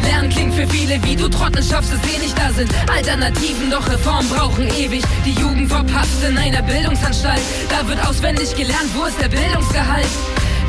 Lernen 0.08 0.30
klingt 0.30 0.54
für 0.54 0.68
viele 0.68 1.02
wie 1.04 1.16
du 1.16 1.28
Trottel 1.30 1.64
schaffst 1.64 1.92
es 1.94 2.16
eh 2.16 2.20
nicht, 2.20 2.38
da 2.38 2.52
sind 2.52 2.72
Alternativen, 2.90 3.70
doch 3.70 3.88
Reformen 3.88 4.30
brauchen 4.30 4.68
ewig. 4.70 5.04
Die 5.26 5.34
Jugend 5.34 5.70
verpasst 5.70 6.24
in 6.28 6.38
einer 6.38 6.62
Bildungsanstalt, 6.62 7.42
da 7.70 7.88
wird 7.88 8.00
auswendig 8.08 8.56
gelernt, 8.56 8.90
wo 8.96 9.06
ist 9.06 9.20
der 9.22 9.30
Bildungsgehalt? 9.30 10.08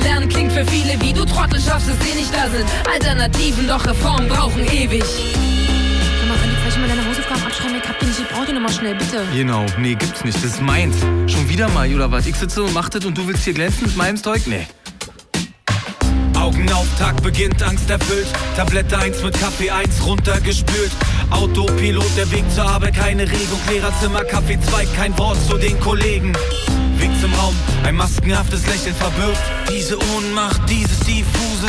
Lernen 0.03 0.29
klingt 0.29 0.53
für 0.53 0.65
viele 0.67 1.01
wie 1.01 1.13
du 1.13 1.25
Trottel 1.25 1.61
schaffst 1.61 1.89
es 1.89 2.09
eh 2.09 2.15
nicht, 2.15 2.33
da 2.35 2.49
sind 2.51 2.67
Alternativen, 2.93 3.67
doch 3.67 3.85
Reformen 3.87 4.29
brauchen 4.29 4.65
ewig. 4.67 5.05
Kann 6.39 6.51
ich 6.51 6.59
vielleicht 6.59 6.79
mal 6.79 6.89
deine 6.89 7.09
Hausaufgaben 7.09 7.43
abschreiben? 7.43 7.77
Ich 7.83 7.89
hab 7.89 7.99
die 7.99 8.07
nicht, 8.07 8.19
ich 8.21 8.29
brauch 8.29 8.45
die 8.45 8.53
nochmal 8.53 8.73
schnell, 8.73 8.95
bitte. 8.95 9.25
Genau, 9.35 9.67
nee, 9.79 9.95
gibt's 9.95 10.25
nicht. 10.25 10.37
Das 10.37 10.45
ist 10.45 10.63
meins. 10.63 10.97
Schon 11.27 11.49
wieder 11.49 11.69
mal, 11.71 11.93
oder 11.93 12.11
was? 12.11 12.27
Ich 12.27 12.37
sitze 12.37 12.63
und 12.63 12.75
mach 12.75 12.89
das 12.89 13.05
und 13.05 13.17
du 13.17 13.27
willst 13.27 13.45
hier 13.45 13.55
glänzen 13.55 13.87
mit 13.87 13.97
meinem 13.97 14.17
Zeug? 14.17 14.43
Nee. 14.47 14.67
Augen 16.49 16.73
auf, 16.73 16.87
Tag 16.99 17.23
beginnt, 17.23 17.63
Angst 17.63 17.91
erfüllt. 17.91 18.27
Tablette 18.57 18.97
1 18.97 19.23
mit 19.23 19.39
Kaffee 19.39 19.71
1 19.71 20.03
runtergespült. 20.07 20.91
Autopilot, 21.29 22.07
der 22.17 22.31
Weg 22.31 22.45
zur 22.55 22.65
Arbeit, 22.65 22.95
keine 22.95 23.25
Regung. 23.25 23.61
Lehrerzimmer, 23.69 24.25
Kaffee 24.25 24.59
2, 24.59 24.87
kein 24.97 25.19
Wort 25.19 25.37
zu 25.47 25.59
den 25.59 25.79
Kollegen. 25.79 26.33
Weg 26.97 27.11
zum 27.21 27.35
Raum, 27.35 27.55
ein 27.85 27.97
maskenhaftes 27.97 28.67
Lächeln 28.67 28.95
verbirgt. 28.95 29.39
Diese 29.71 29.99
Ohnmacht, 30.17 30.63
dieses 30.71 30.99
diffuse 31.01 31.69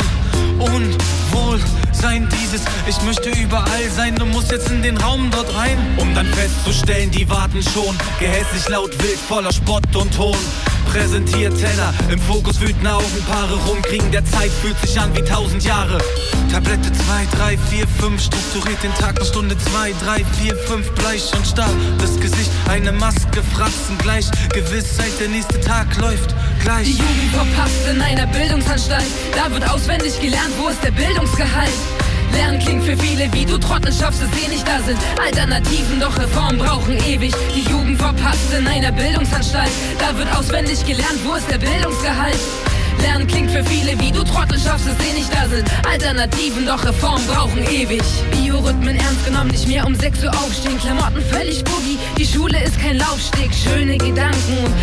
Unwohlsein, 0.58 2.26
dieses 2.40 2.62
Ich 2.86 3.02
möchte 3.02 3.28
überall 3.38 3.90
sein, 3.94 4.14
du 4.16 4.24
musst 4.24 4.50
jetzt 4.50 4.70
in 4.70 4.80
den 4.80 4.96
Raum 4.96 5.30
dort 5.30 5.54
rein. 5.56 5.76
Um 5.98 6.14
dann 6.14 6.26
festzustellen, 6.26 7.10
die 7.10 7.28
warten 7.28 7.62
schon. 7.62 7.94
Gehässig, 8.18 8.66
laut, 8.70 8.92
wild, 9.02 9.18
voller 9.28 9.52
Spott 9.52 9.94
und 9.94 10.16
Hohn. 10.16 10.69
Präsentiert 10.90 11.56
Teller, 11.56 11.94
im 12.10 12.18
Fokus 12.18 12.60
wütende 12.60 12.92
Augenpaare 12.92 13.54
rumkriegen. 13.68 14.10
Der 14.10 14.24
Zeit 14.24 14.50
fühlt 14.60 14.76
sich 14.80 14.98
an 14.98 15.14
wie 15.14 15.22
tausend 15.22 15.62
Jahre. 15.62 15.98
Tablette 16.50 16.92
2, 16.92 17.26
3, 17.36 17.56
4, 17.56 17.86
5, 17.86 18.20
strukturiert 18.20 18.82
den 18.82 18.92
Tag 18.94 19.16
nach 19.16 19.24
Stunde 19.24 19.56
2, 19.56 19.94
3, 20.04 20.24
4, 20.42 20.56
5, 20.56 20.90
bleich 20.96 21.32
und 21.36 21.46
starr. 21.46 21.70
Das 22.00 22.18
Gesicht, 22.18 22.50
eine 22.68 22.90
Maske, 22.90 23.40
Fratzen 23.54 23.98
gleich. 23.98 24.28
Gewissheit, 24.52 25.12
der 25.20 25.28
nächste 25.28 25.60
Tag 25.60 25.96
läuft 25.98 26.34
gleich. 26.64 26.86
Die 26.86 26.98
Jugend 26.98 27.34
verpasst 27.34 27.86
in 27.88 28.02
einer 28.02 28.26
Bildungsanstalt. 28.26 29.06
Da 29.36 29.48
wird 29.52 29.70
auswendig 29.70 30.20
gelernt, 30.20 30.54
wo 30.58 30.70
ist 30.70 30.82
der 30.82 30.90
Bildungsgehalt? 30.90 31.70
Lernen 32.32 32.58
klingt 32.58 32.84
für 32.84 32.96
viele 32.96 33.32
wie 33.32 33.44
du 33.44 33.58
Trottel 33.58 33.92
schaffst 33.92 34.22
es 34.22 34.44
eh 34.44 34.48
nicht, 34.48 34.66
da 34.66 34.80
sind 34.80 34.98
Alternativen, 35.24 36.00
doch 36.00 36.16
Reformen 36.18 36.58
brauchen 36.58 36.96
ewig. 37.06 37.32
Die 37.54 37.70
Jugend 37.70 38.00
verpasst 38.00 38.52
in 38.58 38.66
einer 38.66 38.92
Bildungsanstalt. 38.92 39.70
Da 39.98 40.16
wird 40.16 40.34
auswendig 40.36 40.84
gelernt, 40.84 41.20
wo 41.24 41.34
ist 41.34 41.50
der 41.50 41.58
Bildungsgehalt? 41.58 42.38
Lernen 43.02 43.26
klingt 43.26 43.50
für 43.50 43.64
viele 43.64 43.98
wie 43.98 44.12
du 44.12 44.22
Trottel 44.24 44.58
schaffst 44.58 44.86
es 44.86 45.06
eh 45.06 45.14
nicht, 45.14 45.32
da 45.32 45.48
sind 45.48 45.68
Alternativen, 45.90 46.66
doch 46.66 46.84
Reformen 46.84 47.26
brauchen 47.26 47.62
ewig. 47.64 48.02
Biorhythmen 48.30 48.96
ernst 48.96 49.24
genommen, 49.24 49.50
nicht 49.50 49.68
mehr 49.68 49.86
um 49.86 49.94
6 49.94 50.24
Uhr 50.24 50.30
aufstehen, 50.30 50.78
Klamotten 50.78 51.22
völlig 51.30 51.64
boogie. 51.64 51.98
Die 52.18 52.26
Schule 52.26 52.62
ist 52.62 52.78
kein 52.80 52.98
Laufsteg, 52.98 53.50
schöne 53.54 53.96
Gedanken 53.96 54.58
und 54.64 54.74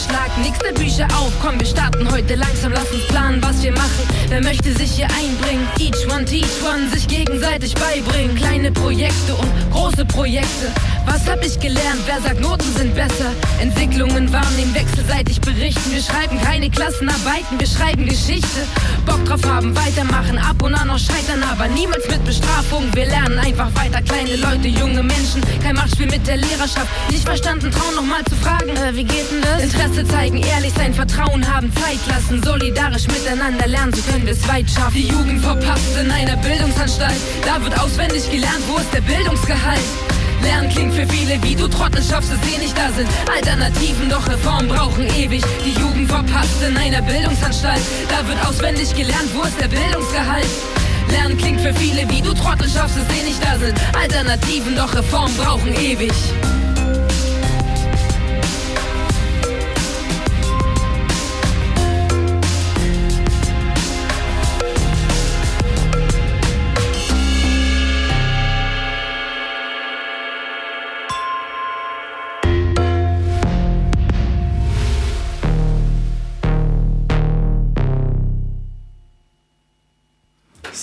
Anschlag. 0.00 0.30
Nächste 0.38 0.72
Bücher 0.72 1.06
auf, 1.18 1.32
komm, 1.42 1.58
wir 1.58 1.66
starten 1.66 2.10
heute 2.10 2.34
langsam. 2.34 2.72
Lass 2.72 2.90
uns 2.90 3.06
planen, 3.08 3.42
was 3.42 3.62
wir 3.62 3.72
machen. 3.72 4.04
Wer 4.28 4.42
möchte 4.42 4.72
sich 4.72 4.92
hier 4.92 5.06
einbringen? 5.06 5.66
Each 5.78 6.06
one, 6.10 6.24
teach 6.24 6.46
one, 6.64 6.88
sich 6.90 7.06
gegenseitig 7.06 7.74
beibringen. 7.74 8.34
Kleine 8.34 8.70
Projekte 8.72 9.34
und 9.34 9.70
große 9.72 10.04
Projekte. 10.06 10.72
Was 11.06 11.28
hab 11.28 11.44
ich 11.44 11.58
gelernt? 11.58 12.00
Wer 12.06 12.20
sagt, 12.20 12.40
Noten 12.40 12.72
sind 12.76 12.94
besser? 12.94 13.32
Entwicklungen 13.60 14.32
wahrnehmen, 14.32 14.74
wechselseitig 14.74 15.40
berichten. 15.40 15.92
Wir 15.92 16.02
schreiben 16.02 16.40
keine 16.40 16.70
Klassenarbeiten, 16.70 17.58
wir 17.58 17.66
schreiben 17.66 18.06
Geschichte. 18.06 18.66
Bock 19.06 19.24
drauf 19.24 19.42
haben, 19.46 19.74
weitermachen, 19.76 20.38
ab 20.38 20.62
und 20.62 20.74
an 20.74 20.88
noch 20.88 20.98
scheitern, 20.98 21.42
aber 21.50 21.68
niemals 21.68 22.08
mit 22.08 22.24
Bestrafung. 22.24 22.84
Wir 22.94 23.06
lernen 23.06 23.38
einfach 23.38 23.68
weiter, 23.74 24.02
kleine 24.02 24.36
Leute, 24.36 24.68
junge 24.68 25.02
Menschen. 25.02 25.42
Kein 25.62 25.76
Machtspiel 25.76 26.06
mit 26.06 26.26
der 26.26 26.36
Lehrerschaft. 26.36 26.88
Nicht 27.10 27.24
verstanden, 27.24 27.70
trauen 27.70 27.94
noch 27.96 28.04
mal 28.04 28.24
zu 28.24 28.36
fragen. 28.36 28.70
Äh, 28.70 28.94
wie 28.94 29.04
geht 29.04 29.30
denn 29.30 29.42
das? 29.42 29.62
Interesse 29.62 30.06
zeigen, 30.06 30.38
ehrlich 30.42 30.72
sein, 30.74 30.94
Vertrauen 30.94 31.46
haben, 31.52 31.72
Zeit 31.74 32.00
lassen. 32.08 32.42
Solidarisch 32.42 33.06
miteinander 33.08 33.66
lernen, 33.66 33.92
so 33.92 34.02
können 34.10 34.26
wir 34.26 34.32
es 34.32 34.48
weit 34.48 34.70
schaffen. 34.70 34.94
Die 34.94 35.08
Jugend 35.08 35.42
verpasst 35.42 35.96
in 36.00 36.10
einer 36.10 36.36
Bildungsanstalt. 36.36 37.20
Da 37.46 37.62
wird 37.62 37.78
auswendig 37.78 38.30
gelernt, 38.30 38.62
wo 38.68 38.76
ist 38.78 38.92
der 38.92 39.00
Bildungsgehalt? 39.00 39.80
Lernen 40.42 40.68
klingt 40.70 40.94
für 40.94 41.06
viele 41.06 41.42
wie 41.42 41.54
du 41.54 41.68
Trottel 41.68 42.02
schaffst 42.02 42.32
es 42.32 42.54
eh 42.54 42.58
nicht, 42.58 42.76
da 42.76 42.90
sind 42.92 43.08
Alternativen, 43.34 44.08
doch 44.08 44.26
Reformen 44.28 44.68
brauchen 44.68 45.06
ewig. 45.16 45.42
Die 45.64 45.78
Jugend 45.80 46.10
verpasst 46.10 46.62
in 46.66 46.76
einer 46.76 47.02
Bildungsanstalt, 47.02 47.82
da 48.08 48.26
wird 48.26 48.44
auswendig 48.46 48.94
gelernt, 48.94 49.28
wo 49.34 49.42
ist 49.42 49.60
der 49.60 49.68
Bildungsgehalt? 49.68 50.48
Lernen 51.10 51.36
klingt 51.36 51.60
für 51.60 51.74
viele 51.74 52.08
wie 52.08 52.22
du 52.22 52.32
Trottel 52.34 52.68
schaffst 52.68 52.96
es 52.96 53.18
eh 53.18 53.24
nicht, 53.24 53.42
da 53.44 53.58
sind 53.58 53.78
Alternativen, 54.00 54.76
doch 54.76 54.94
Reformen 54.94 55.36
brauchen 55.36 55.74
ewig. 55.74 56.12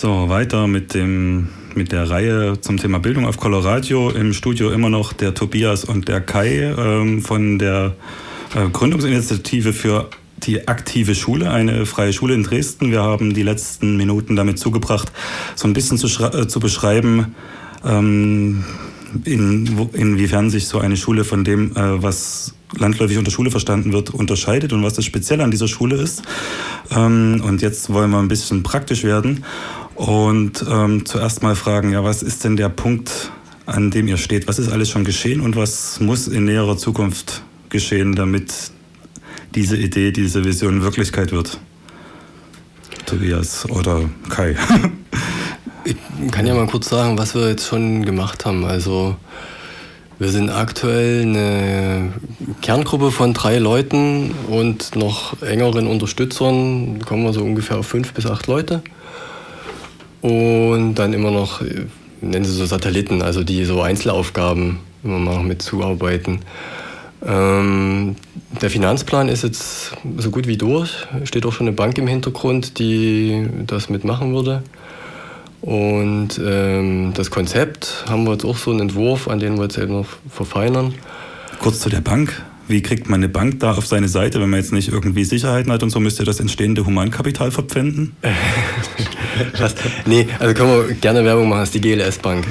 So, 0.08 0.30
weiter 0.30 0.67
mit, 0.67 0.93
dem, 0.93 1.50
mit 1.76 1.91
der 1.91 2.10
Reihe 2.10 2.62
zum 2.62 2.78
Thema 2.78 2.98
Bildung 2.98 3.26
auf 3.26 3.36
Coloradio. 3.36 4.10
Im 4.10 4.32
Studio 4.32 4.72
immer 4.72 4.89
noch 4.89 5.12
der 5.12 5.34
Tobias 5.34 5.84
und 5.84 6.08
der 6.08 6.22
Kai 6.22 6.74
ähm, 6.78 7.22
von 7.22 7.60
der 7.60 7.93
äh, 8.56 8.70
Gründungsinitiative 8.70 9.74
für 9.74 10.10
die 10.38 10.70
aktive 10.70 11.13
Schule, 11.13 11.52
eine 11.52 11.86
freie 11.86 12.13
Schule 12.13 12.36
in 12.36 12.43
Dresden. 12.43 12.89
Wir 12.89 13.04
haben 13.04 13.34
die 13.34 13.43
letzten 13.43 13.98
Minuten 13.98 14.38
damit 14.38 14.60
zugebracht, 14.60 15.12
so 15.56 15.67
ein 15.67 15.74
bisschen 15.74 15.98
zu, 15.98 16.08
äh, 16.24 16.48
zu 16.48 16.62
beschreiben, 16.62 17.36
ähm, 17.84 18.63
in, 19.26 19.89
inwiefern 19.91 20.50
sich 20.50 20.67
so 20.67 20.80
eine 20.80 20.96
Schule 20.96 21.26
von 21.26 21.43
dem, 21.43 21.76
äh, 21.76 22.02
was 22.02 22.54
landläufig 22.78 23.17
unter 23.17 23.32
Schule 23.32 23.52
verstanden 23.52 23.91
wird, 23.91 24.12
unterscheidet 24.12 24.72
und 24.72 24.84
was 24.84 24.93
das 24.93 25.04
Spezielle 25.04 25.43
an 25.43 25.52
dieser 25.52 25.67
Schule 25.67 25.98
ist. 25.98 26.22
Ähm, 26.91 27.41
und 27.43 27.62
jetzt 27.62 27.91
wollen 27.91 28.12
wir 28.12 28.20
ein 28.20 28.30
bisschen 28.30 28.63
praktisch 28.63 29.04
werden 29.04 29.43
und 29.97 30.63
ähm, 30.69 31.07
zuerst 31.07 31.41
mal 31.41 31.55
fragen, 31.55 31.91
ja, 31.91 32.03
was 32.03 32.21
ist 32.21 32.43
denn 32.43 32.55
der 32.55 32.69
Punkt, 32.69 33.31
an 33.65 33.89
dem 33.89 34.07
ihr 34.07 34.17
steht? 34.17 34.47
Was 34.47 34.60
ist 34.60 34.71
alles 34.71 34.91
schon 34.91 35.03
geschehen 35.03 35.41
und 35.41 35.55
was 35.55 35.99
muss 35.99 36.27
in 36.27 36.45
näherer 36.45 36.77
Zukunft 36.77 37.41
geschehen, 37.69 38.15
damit 38.15 38.53
diese 39.55 39.75
Idee, 39.75 40.12
diese 40.12 40.45
Vision 40.45 40.83
Wirklichkeit 40.83 41.31
wird? 41.31 41.60
Tobias 43.07 43.67
oder 43.71 44.07
Kai. 44.29 44.55
ich 45.83 45.95
kann 46.31 46.45
ja 46.45 46.53
mal 46.53 46.67
kurz 46.67 46.89
sagen, 46.89 47.17
was 47.17 47.33
wir 47.33 47.49
jetzt 47.49 47.65
schon 47.65 48.05
gemacht 48.05 48.45
haben. 48.45 48.65
Also 48.65 49.15
wir 50.19 50.29
sind 50.29 50.51
aktuell 50.51 51.23
eine 51.23 52.13
Kerngruppe 52.62 53.10
von 53.10 53.33
drei 53.33 53.57
Leuten 53.57 54.36
und 54.47 54.95
noch 54.95 55.41
engeren 55.41 55.88
Unterstützern. 55.88 56.99
Da 56.99 57.05
kommen 57.05 57.23
wir 57.23 57.33
so 57.33 57.41
ungefähr 57.41 57.79
auf 57.79 57.88
fünf 57.88 58.13
bis 58.13 58.27
acht 58.27 58.45
Leute. 58.45 58.83
Und 60.21 60.95
dann 60.95 61.13
immer 61.13 61.32
noch, 61.32 61.62
nennen 62.21 62.45
sie 62.45 62.53
so 62.53 62.65
Satelliten, 62.65 63.21
also 63.21 63.43
die 63.43 63.65
so 63.65 63.82
Einzelaufgaben 63.82 64.80
immer 65.03 65.19
mal 65.19 65.43
mit 65.43 65.62
zuarbeiten. 65.62 66.39
Ähm, 67.25 68.15
der 68.62 68.69
Finanzplan 68.69 69.30
ist 69.30 69.43
jetzt 69.43 69.93
so 70.17 70.30
gut 70.32 70.47
wie 70.47 70.58
durch. 70.58 70.91
Steht 71.23 71.45
auch 71.45 71.53
schon 71.53 71.67
eine 71.67 71.75
Bank 71.75 71.97
im 71.97 72.08
Hintergrund, 72.08 72.80
die 72.80 73.47
das 73.65 73.89
mitmachen 73.89 74.34
würde. 74.34 74.63
Und 75.62 76.39
ähm, 76.43 77.13
das 77.15 77.32
Konzept 77.32 78.06
haben 78.08 78.25
wir 78.25 78.34
jetzt 78.34 78.45
auch 78.45 78.58
so 78.58 78.71
einen 78.71 78.82
Entwurf, 78.82 79.27
an 79.27 79.39
den 79.39 79.58
wir 79.58 79.63
jetzt 79.63 79.77
eben 79.77 79.93
noch 79.93 80.08
verfeinern. 80.30 80.93
Kurz 81.60 81.80
zu 81.80 81.89
der 81.89 82.01
Bank. 82.01 82.43
Wie 82.67 82.82
kriegt 82.82 83.10
man 83.10 83.21
eine 83.21 83.30
Bank 83.30 83.60
da 83.60 83.73
auf 83.73 83.86
seine 83.86 84.10
Seite, 84.10 84.41
wenn 84.41 84.49
man 84.49 84.60
jetzt 84.60 84.73
nicht 84.73 84.89
irgendwie 84.89 85.23
Sicherheiten 85.23 85.71
hat 85.71 85.84
und 85.84 85.89
so 85.89 85.99
müsste 85.99 86.25
das 86.25 86.39
entstehende 86.39 86.86
Humankapital 86.86 87.51
verpfänden? 87.51 88.15
Nee, 90.06 90.27
also 90.39 90.53
können 90.56 90.88
wir 90.88 90.95
gerne 90.95 91.23
Werbung 91.23 91.49
machen, 91.49 91.60
das 91.60 91.69
ist 91.69 91.75
die 91.75 91.82
GLS 91.82 92.17
Bank. 92.17 92.45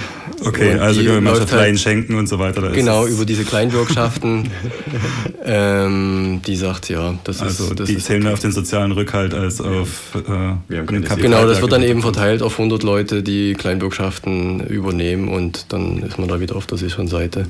Okay, 0.44 0.74
und 0.74 0.80
also 0.80 1.00
können 1.00 1.14
wir 1.14 1.20
Mannschaftleihen 1.20 1.74
halt, 1.74 1.80
schenken 1.80 2.14
und 2.14 2.28
so 2.28 2.38
weiter. 2.38 2.70
genau, 2.70 3.06
über 3.06 3.24
diese 3.24 3.44
Kleinbürgschaften. 3.44 4.50
ähm, 5.44 6.40
die 6.46 6.56
sagt, 6.56 6.88
ja, 6.88 7.18
das 7.24 7.42
also 7.42 7.70
ist. 7.70 7.80
Das 7.80 7.88
die 7.88 7.98
zählen 7.98 8.22
mehr 8.22 8.32
auf 8.32 8.40
den 8.40 8.52
sozialen 8.52 8.92
Rückhalt 8.92 9.34
als 9.34 9.60
auf 9.60 10.14
äh, 10.14 10.28
wir 10.68 10.78
haben 10.78 10.86
den 10.86 11.04
Kapital. 11.04 11.16
Genau, 11.16 11.46
das 11.46 11.60
wird 11.60 11.72
dann 11.72 11.82
eben 11.82 12.02
verteilt 12.02 12.42
auf 12.42 12.52
100 12.52 12.82
Leute, 12.82 13.22
die 13.22 13.54
Kleinbürgschaften 13.54 14.60
übernehmen 14.60 15.28
und 15.28 15.72
dann 15.72 16.02
ist 16.02 16.18
man 16.18 16.28
da 16.28 16.38
wieder 16.38 16.56
auf 16.56 16.66
der 16.66 16.78
sicheren 16.78 17.08
Seite. 17.08 17.46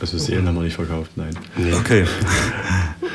Also 0.00 0.16
Seelen 0.18 0.46
haben 0.48 0.54
wir 0.54 0.62
nicht 0.62 0.76
verkauft, 0.76 1.10
nein. 1.16 1.36
Nee. 1.56 1.74
Okay. 1.74 2.04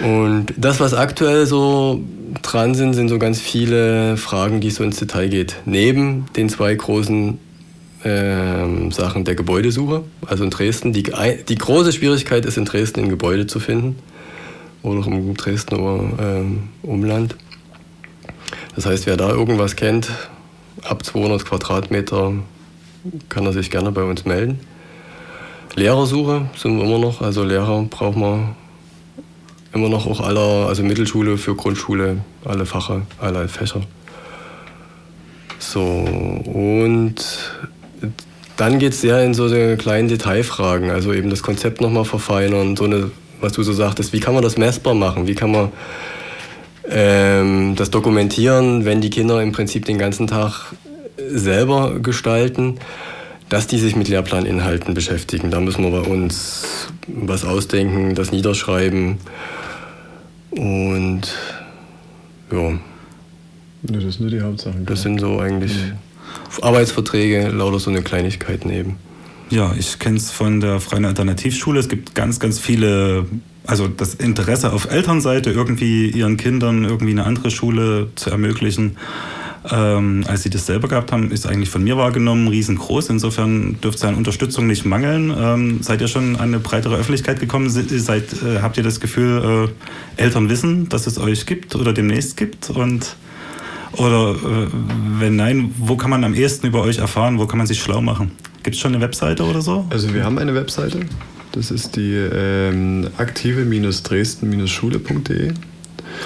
Und 0.01 0.53
das, 0.55 0.79
was 0.79 0.93
aktuell 0.93 1.45
so 1.47 2.03
dran 2.41 2.75
sind, 2.75 2.93
sind 2.93 3.09
so 3.09 3.17
ganz 3.17 3.39
viele 3.39 4.17
Fragen, 4.17 4.61
die 4.61 4.69
so 4.69 4.83
ins 4.83 4.97
Detail 4.97 5.29
geht. 5.29 5.55
Neben 5.65 6.25
den 6.35 6.49
zwei 6.49 6.75
großen 6.75 7.39
ähm, 8.03 8.91
Sachen 8.91 9.25
der 9.25 9.35
Gebäudesuche, 9.35 10.03
also 10.27 10.43
in 10.43 10.51
Dresden. 10.51 10.93
Die, 10.93 11.03
die 11.49 11.55
große 11.55 11.91
Schwierigkeit 11.91 12.45
ist 12.45 12.57
in 12.57 12.65
Dresden 12.65 13.01
ein 13.01 13.09
Gebäude 13.09 13.47
zu 13.47 13.59
finden 13.59 13.97
oder 14.83 14.99
auch 14.99 15.07
im 15.07 15.35
Dresdner 15.35 16.01
ähm, 16.19 16.69
Umland. 16.83 17.35
Das 18.75 18.85
heißt, 18.85 19.07
wer 19.07 19.17
da 19.17 19.29
irgendwas 19.29 19.75
kennt, 19.75 20.11
ab 20.83 21.03
200 21.03 21.45
Quadratmeter, 21.45 22.33
kann 23.29 23.45
er 23.45 23.53
sich 23.53 23.71
gerne 23.71 23.91
bei 23.91 24.03
uns 24.03 24.25
melden. 24.25 24.59
Lehrersuche 25.75 26.49
sind 26.55 26.77
wir 26.77 26.85
immer 26.85 26.99
noch. 26.99 27.21
Also 27.21 27.43
Lehrer 27.43 27.83
brauchen 27.83 28.21
wir 28.21 28.55
immer 29.73 29.89
noch 29.89 30.07
auch 30.07 30.21
aller, 30.21 30.67
also 30.67 30.83
Mittelschule 30.83 31.37
für 31.37 31.53
Grundschule, 31.53 32.17
alle 32.45 32.65
Fache, 32.65 33.01
alle 33.19 33.47
Fächer. 33.49 33.81
So, 35.59 35.81
und 35.81 37.15
dann 38.55 38.79
geht 38.79 38.93
es 38.93 39.01
sehr 39.01 39.21
in 39.23 39.33
so 39.33 39.45
eine 39.45 39.75
kleinen 39.75 40.07
Detailfragen, 40.07 40.91
also 40.91 41.11
eben 41.11 41.29
das 41.29 41.43
Konzept 41.43 41.81
nochmal 41.81 42.05
verfeinern, 42.05 42.77
so 42.77 42.85
eine, 42.85 43.11
was 43.41 43.51
du 43.53 43.63
so 43.63 43.73
sagtest, 43.73 44.13
wie 44.13 44.21
kann 44.21 44.33
man 44.33 44.43
das 44.43 44.57
messbar 44.57 44.93
machen, 44.93 45.27
wie 45.27 45.35
kann 45.35 45.51
man 45.51 45.71
ähm, 46.89 47.75
das 47.75 47.89
dokumentieren, 47.89 48.85
wenn 48.85 49.01
die 49.01 49.09
Kinder 49.09 49.41
im 49.41 49.51
Prinzip 49.51 49.85
den 49.85 49.97
ganzen 49.97 50.27
Tag 50.27 50.73
selber 51.17 51.99
gestalten 51.99 52.77
dass 53.55 53.67
die 53.67 53.79
sich 53.79 53.95
mit 53.95 54.09
Lehrplaninhalten 54.09 54.93
beschäftigen. 54.93 55.49
Da 55.49 55.61
müssen 55.61 55.81
wir 55.85 55.91
bei 55.91 56.05
uns 56.05 56.89
was 57.07 57.45
ausdenken, 57.45 58.13
das 58.13 58.33
niederschreiben. 58.33 59.17
Und 60.51 61.21
ja. 62.51 62.73
Das 63.83 64.01
sind 64.01 64.19
nur 64.19 64.29
die 64.29 64.41
Hauptsachen. 64.41 64.85
Das 64.85 65.03
sind 65.03 65.21
so 65.21 65.39
eigentlich 65.39 65.71
mhm. 65.73 66.63
Arbeitsverträge, 66.63 67.47
lauter 67.47 67.79
so 67.79 67.89
eine 67.89 68.01
Kleinigkeiten 68.01 68.69
eben. 68.71 68.97
Ja, 69.49 69.73
ich 69.79 69.99
kenne 69.99 70.17
es 70.17 70.31
von 70.31 70.59
der 70.59 70.81
Freien 70.81 71.05
Alternativschule. 71.05 71.79
Es 71.79 71.87
gibt 71.87 72.13
ganz, 72.13 72.41
ganz 72.41 72.59
viele, 72.59 73.25
also 73.65 73.87
das 73.87 74.15
Interesse 74.15 74.73
auf 74.73 74.91
Elternseite, 74.91 75.51
irgendwie 75.51 76.09
ihren 76.09 76.35
Kindern 76.35 76.83
irgendwie 76.83 77.11
eine 77.11 77.23
andere 77.23 77.51
Schule 77.51 78.09
zu 78.15 78.31
ermöglichen 78.31 78.97
ähm, 79.71 80.23
als 80.27 80.43
sie 80.43 80.49
das 80.49 80.65
selber 80.65 80.87
gehabt 80.87 81.11
haben, 81.11 81.31
ist 81.31 81.47
eigentlich 81.47 81.69
von 81.69 81.83
mir 81.83 81.97
wahrgenommen 81.97 82.47
riesengroß. 82.47 83.09
Insofern 83.09 83.79
dürfte 83.81 83.97
es 83.97 84.05
an 84.05 84.15
Unterstützung 84.15 84.67
nicht 84.67 84.85
mangeln. 84.85 85.33
Ähm, 85.37 85.79
seid 85.81 86.01
ihr 86.01 86.07
schon 86.07 86.35
an 86.35 86.41
eine 86.41 86.59
breitere 86.59 86.95
Öffentlichkeit 86.95 87.39
gekommen? 87.39 87.69
Seid, 87.69 88.33
äh, 88.43 88.61
habt 88.61 88.77
ihr 88.77 88.83
das 88.83 88.99
Gefühl, 88.99 89.69
äh, 90.17 90.21
Eltern 90.21 90.49
wissen, 90.49 90.89
dass 90.89 91.07
es 91.07 91.17
euch 91.17 91.45
gibt 91.45 91.75
oder 91.75 91.93
demnächst 91.93 92.37
gibt? 92.37 92.69
Und 92.69 93.15
oder 93.93 94.31
äh, 94.31 94.67
wenn 95.19 95.35
nein, 95.35 95.73
wo 95.77 95.95
kann 95.95 96.09
man 96.09 96.23
am 96.23 96.33
ehesten 96.33 96.67
über 96.67 96.81
euch 96.81 96.97
erfahren? 96.97 97.39
Wo 97.39 97.47
kann 97.47 97.57
man 97.57 97.67
sich 97.67 97.81
schlau 97.81 98.01
machen? 98.01 98.31
Gibt 98.63 98.75
es 98.75 98.81
schon 98.81 98.93
eine 98.93 99.03
Webseite 99.03 99.43
oder 99.43 99.61
so? 99.61 99.85
Also 99.89 100.13
wir 100.13 100.23
haben 100.23 100.37
eine 100.37 100.55
Webseite. 100.55 101.01
Das 101.51 101.71
ist 101.71 101.95
die 101.95 102.13
ähm, 102.13 103.07
aktive-dresden-schule.de. 103.17 105.53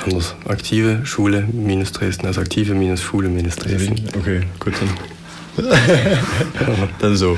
Anders. 0.05 0.35
Aktive 0.45 1.05
Schule 1.05 1.47
minus 1.51 1.91
Dresden, 1.91 2.27
also 2.27 2.41
aktive 2.41 2.73
minus 2.73 3.01
Schule 3.01 3.29
minus 3.29 3.55
Dresden. 3.55 3.95
Okay, 4.17 4.41
gut 4.59 4.73
dann. 4.79 4.89
dann 6.99 7.15
so. 7.15 7.37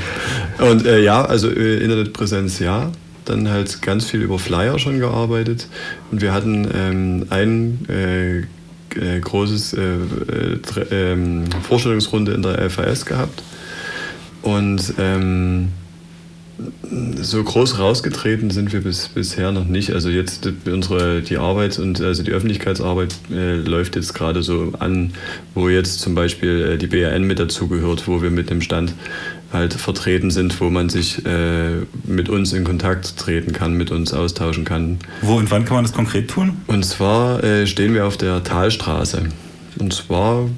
Und 0.59 0.85
äh, 0.85 1.01
ja, 1.01 1.25
also 1.25 1.49
äh, 1.49 1.83
Internetpräsenz 1.83 2.59
ja. 2.59 2.91
Dann 3.25 3.49
halt 3.49 3.81
ganz 3.83 4.05
viel 4.05 4.21
über 4.21 4.39
Flyer 4.39 4.79
schon 4.79 4.99
gearbeitet. 4.99 5.67
Und 6.11 6.21
wir 6.21 6.33
hatten 6.33 6.67
ähm, 6.73 7.27
ein 7.29 7.85
äh, 7.87 8.39
äh 8.39 9.19
großes 9.19 9.73
äh, 9.73 9.81
äh, 9.81 10.57
ähm, 10.91 11.43
Vorstellungsrunde 11.61 12.33
in 12.33 12.41
der 12.41 12.59
LVS 12.59 13.05
gehabt. 13.05 13.43
Und 14.41 14.95
ähm, 14.97 15.69
so 17.15 17.43
groß 17.43 17.79
rausgetreten 17.79 18.49
sind 18.51 18.73
wir 18.73 18.81
bis, 18.81 19.07
bisher 19.07 19.51
noch 19.51 19.65
nicht. 19.65 19.91
Also 19.91 20.09
jetzt 20.09 20.47
unsere 20.65 21.21
die 21.21 21.37
Arbeit 21.37 21.79
und 21.79 22.01
also 22.01 22.23
die 22.23 22.31
Öffentlichkeitsarbeit 22.31 23.15
äh, 23.31 23.55
läuft 23.55 23.95
jetzt 23.95 24.13
gerade 24.13 24.43
so 24.43 24.73
an, 24.79 25.13
wo 25.55 25.69
jetzt 25.69 25.99
zum 25.99 26.15
Beispiel 26.15 26.73
äh, 26.73 26.77
die 26.77 26.87
BRN 26.87 27.23
mit 27.23 27.39
dazugehört, 27.39 28.07
wo 28.07 28.21
wir 28.21 28.29
mit 28.29 28.49
dem 28.49 28.61
Stand 28.61 28.93
halt 29.51 29.73
vertreten 29.73 30.31
sind, 30.31 30.59
wo 30.61 30.69
man 30.69 30.89
sich 30.89 31.25
äh, 31.25 31.81
mit 32.05 32.29
uns 32.29 32.53
in 32.53 32.63
Kontakt 32.63 33.17
treten 33.17 33.51
kann, 33.53 33.73
mit 33.73 33.91
uns 33.91 34.13
austauschen 34.13 34.65
kann. 34.65 34.99
Wo 35.21 35.35
und 35.35 35.51
wann 35.51 35.65
kann 35.65 35.75
man 35.75 35.83
das 35.83 35.93
konkret 35.93 36.29
tun? 36.29 36.57
Und 36.67 36.85
zwar 36.85 37.43
äh, 37.43 37.67
stehen 37.67 37.93
wir 37.93 38.05
auf 38.05 38.17
der 38.17 38.43
Talstraße. 38.43 39.23
Und 39.79 39.93
zwar 39.93 40.49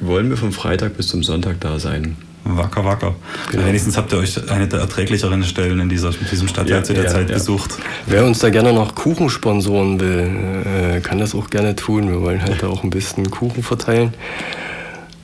wollen 0.00 0.30
wir 0.30 0.36
vom 0.36 0.52
Freitag 0.52 0.96
bis 0.96 1.08
zum 1.08 1.22
Sonntag 1.22 1.60
da 1.60 1.78
sein. 1.78 2.16
Wacker, 2.44 2.84
wacker. 2.84 3.14
Genau. 3.50 3.66
Wenigstens 3.66 3.96
habt 3.96 4.12
ihr 4.12 4.18
euch 4.18 4.50
eine 4.50 4.66
der 4.66 4.80
erträglicheren 4.80 5.44
Stellen 5.44 5.78
in 5.78 5.88
dieser, 5.88 6.10
diesem 6.10 6.48
Stadtteil 6.48 6.78
ja, 6.78 6.82
zu 6.82 6.92
der 6.92 7.04
ja, 7.04 7.10
Zeit 7.10 7.30
ja. 7.30 7.36
gesucht. 7.36 7.74
Wer 8.06 8.24
uns 8.24 8.40
da 8.40 8.50
gerne 8.50 8.72
noch 8.72 8.96
Kuchen 8.96 9.30
sponsoren 9.30 10.00
will, 10.00 10.64
äh, 10.64 11.00
kann 11.00 11.18
das 11.18 11.34
auch 11.34 11.50
gerne 11.50 11.76
tun. 11.76 12.10
Wir 12.10 12.20
wollen 12.20 12.42
halt 12.42 12.62
da 12.62 12.66
auch 12.66 12.82
ein 12.82 12.90
bisschen 12.90 13.30
Kuchen 13.30 13.62
verteilen. 13.62 14.12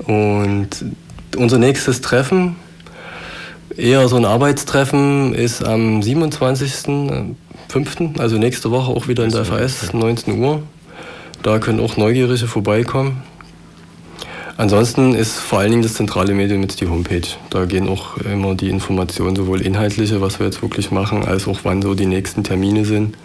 Und 0.07 0.69
unser 1.37 1.59
nächstes 1.59 2.01
Treffen, 2.01 2.57
eher 3.77 4.07
so 4.09 4.17
ein 4.17 4.25
Arbeitstreffen, 4.25 5.35
ist 5.35 5.65
am 5.65 6.01
27.05., 6.01 8.19
also 8.19 8.39
nächste 8.39 8.71
Woche 8.71 8.93
auch 8.93 9.09
wieder 9.09 9.25
in 9.25 9.31
der 9.31 9.45
FAS, 9.45 9.93
19 9.93 10.39
Uhr. 10.39 10.63
Da 11.43 11.59
können 11.59 11.81
auch 11.81 11.97
Neugierige 11.97 12.47
vorbeikommen. 12.47 13.23
Ansonsten 14.59 15.15
ist 15.15 15.39
vor 15.39 15.61
allen 15.61 15.71
Dingen 15.71 15.85
das 15.85 15.95
zentrale 15.95 16.35
Medium 16.35 16.63
jetzt 16.63 16.81
die 16.81 16.89
Homepage. 16.89 17.29
Da 17.49 17.65
gehen 17.65 17.89
auch 17.89 18.17
immer 18.17 18.57
die 18.57 18.71
Informationen, 18.71 19.37
sowohl 19.37 19.61
inhaltliche, 19.61 20.21
was 20.21 20.41
wir 20.41 20.47
jetzt 20.47 20.63
wirklich 20.63 20.91
machen, 20.91 21.25
als 21.25 21.47
auch 21.47 21.61
wann 21.63 21.81
so 21.81 21.95
die 21.95 22.07
nächsten 22.07 22.43
Termine 22.43 22.85
sind. 22.85 23.17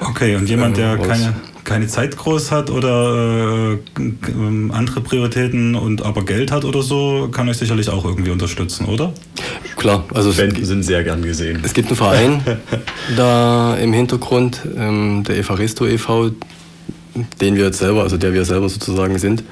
Okay, 0.00 0.36
und 0.36 0.50
jemand, 0.50 0.76
der 0.76 0.92
ähm, 0.92 1.02
keine, 1.02 1.34
keine 1.64 1.86
Zeit 1.86 2.18
groß 2.18 2.50
hat 2.50 2.68
oder 2.68 3.78
äh, 3.96 4.72
andere 4.72 5.00
Prioritäten 5.00 5.74
und 5.74 6.02
aber 6.02 6.22
Geld 6.26 6.52
hat 6.52 6.66
oder 6.66 6.82
so, 6.82 7.30
kann 7.32 7.48
euch 7.48 7.56
sicherlich 7.56 7.88
auch 7.88 8.04
irgendwie 8.04 8.30
unterstützen, 8.30 8.84
oder? 8.84 9.14
Klar, 9.76 10.04
also 10.12 10.32
Spenden 10.32 10.66
sind 10.66 10.82
sehr 10.82 11.02
gern 11.02 11.22
gesehen. 11.22 11.60
Es 11.62 11.72
gibt 11.72 11.88
einen 11.88 11.96
Verein 11.96 12.42
da 13.16 13.74
im 13.76 13.94
Hintergrund, 13.94 14.60
ähm, 14.76 15.24
der 15.26 15.38
Evaristo 15.38 15.86
e.V., 15.86 16.32
den 17.40 17.56
wir 17.56 17.64
jetzt 17.64 17.78
selber, 17.78 18.02
also 18.02 18.18
der 18.18 18.34
wir 18.34 18.44
selber 18.44 18.68
sozusagen 18.68 19.18
sind. 19.18 19.44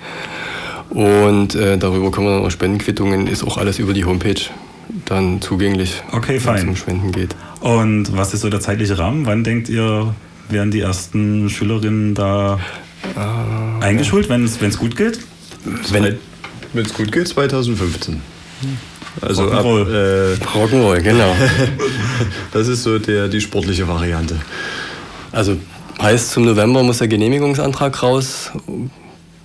Und 0.91 1.55
äh, 1.55 1.79
darüber 1.79 2.11
kommen 2.11 2.27
dann 2.27 2.45
auch 2.45 2.51
Spendenquittungen, 2.51 3.27
ist 3.27 3.45
auch 3.45 3.57
alles 3.57 3.79
über 3.79 3.95
die 3.95 4.05
Homepage 4.05 4.51
dann 5.05 5.41
zugänglich, 5.41 6.03
okay, 6.13 6.41
wenn 6.45 6.55
es 6.57 6.65
um 6.65 6.77
Spenden 6.77 7.13
geht. 7.13 7.37
Und 7.61 8.17
was 8.17 8.35
ist 8.35 8.41
so 8.41 8.51
der 8.51 8.61
zeitliche 8.61 8.99
Rahmen? 8.99 9.25
Wann 9.27 9.45
denkt 9.45 9.69
ihr, 9.69 10.15
werden 10.49 10.71
die 10.71 10.81
ersten 10.81 11.49
Schülerinnen 11.49 12.15
da 12.15 12.59
äh, 13.17 13.85
eingeschult, 13.85 14.29
wenn 14.29 14.45
es 14.45 14.79
gut 14.79 14.97
geht? 14.97 15.21
Wenn 15.91 16.19
es 16.75 16.95
gut 16.95 17.13
geht, 17.13 17.29
2015. 17.29 18.21
Also 19.21 19.45
Rock'n'Roll. 19.45 19.83
Ab, 19.83 19.89
äh, 19.89 20.59
Rock'n'Roll, 20.59 21.01
genau. 21.01 21.35
das 22.53 22.69
ist 22.69 22.83
so 22.83 22.99
der, 22.99 23.29
die 23.29 23.41
sportliche 23.41 23.87
Variante. 23.89 24.37
Also 25.33 25.57
heißt, 26.01 26.31
zum 26.31 26.45
November 26.45 26.83
muss 26.83 26.99
der 26.99 27.09
Genehmigungsantrag 27.09 28.03
raus. 28.03 28.51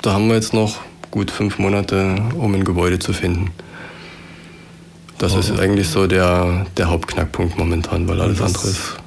Da 0.01 0.13
haben 0.13 0.27
wir 0.27 0.35
jetzt 0.35 0.53
noch 0.53 0.79
gut 1.15 1.31
fünf 1.31 1.59
Monate, 1.59 2.17
um 2.37 2.53
ein 2.55 2.65
Gebäude 2.65 2.99
zu 2.99 3.13
finden. 3.13 3.51
Das 5.17 5.33
oh. 5.33 5.39
ist 5.39 5.57
eigentlich 5.57 5.87
so 5.87 6.07
der, 6.07 6.65
der 6.75 6.89
Hauptknackpunkt 6.89 7.57
momentan, 7.57 8.05
weil 8.09 8.19
alles 8.19 8.41
andere 8.41 8.67
ist. 8.67 8.97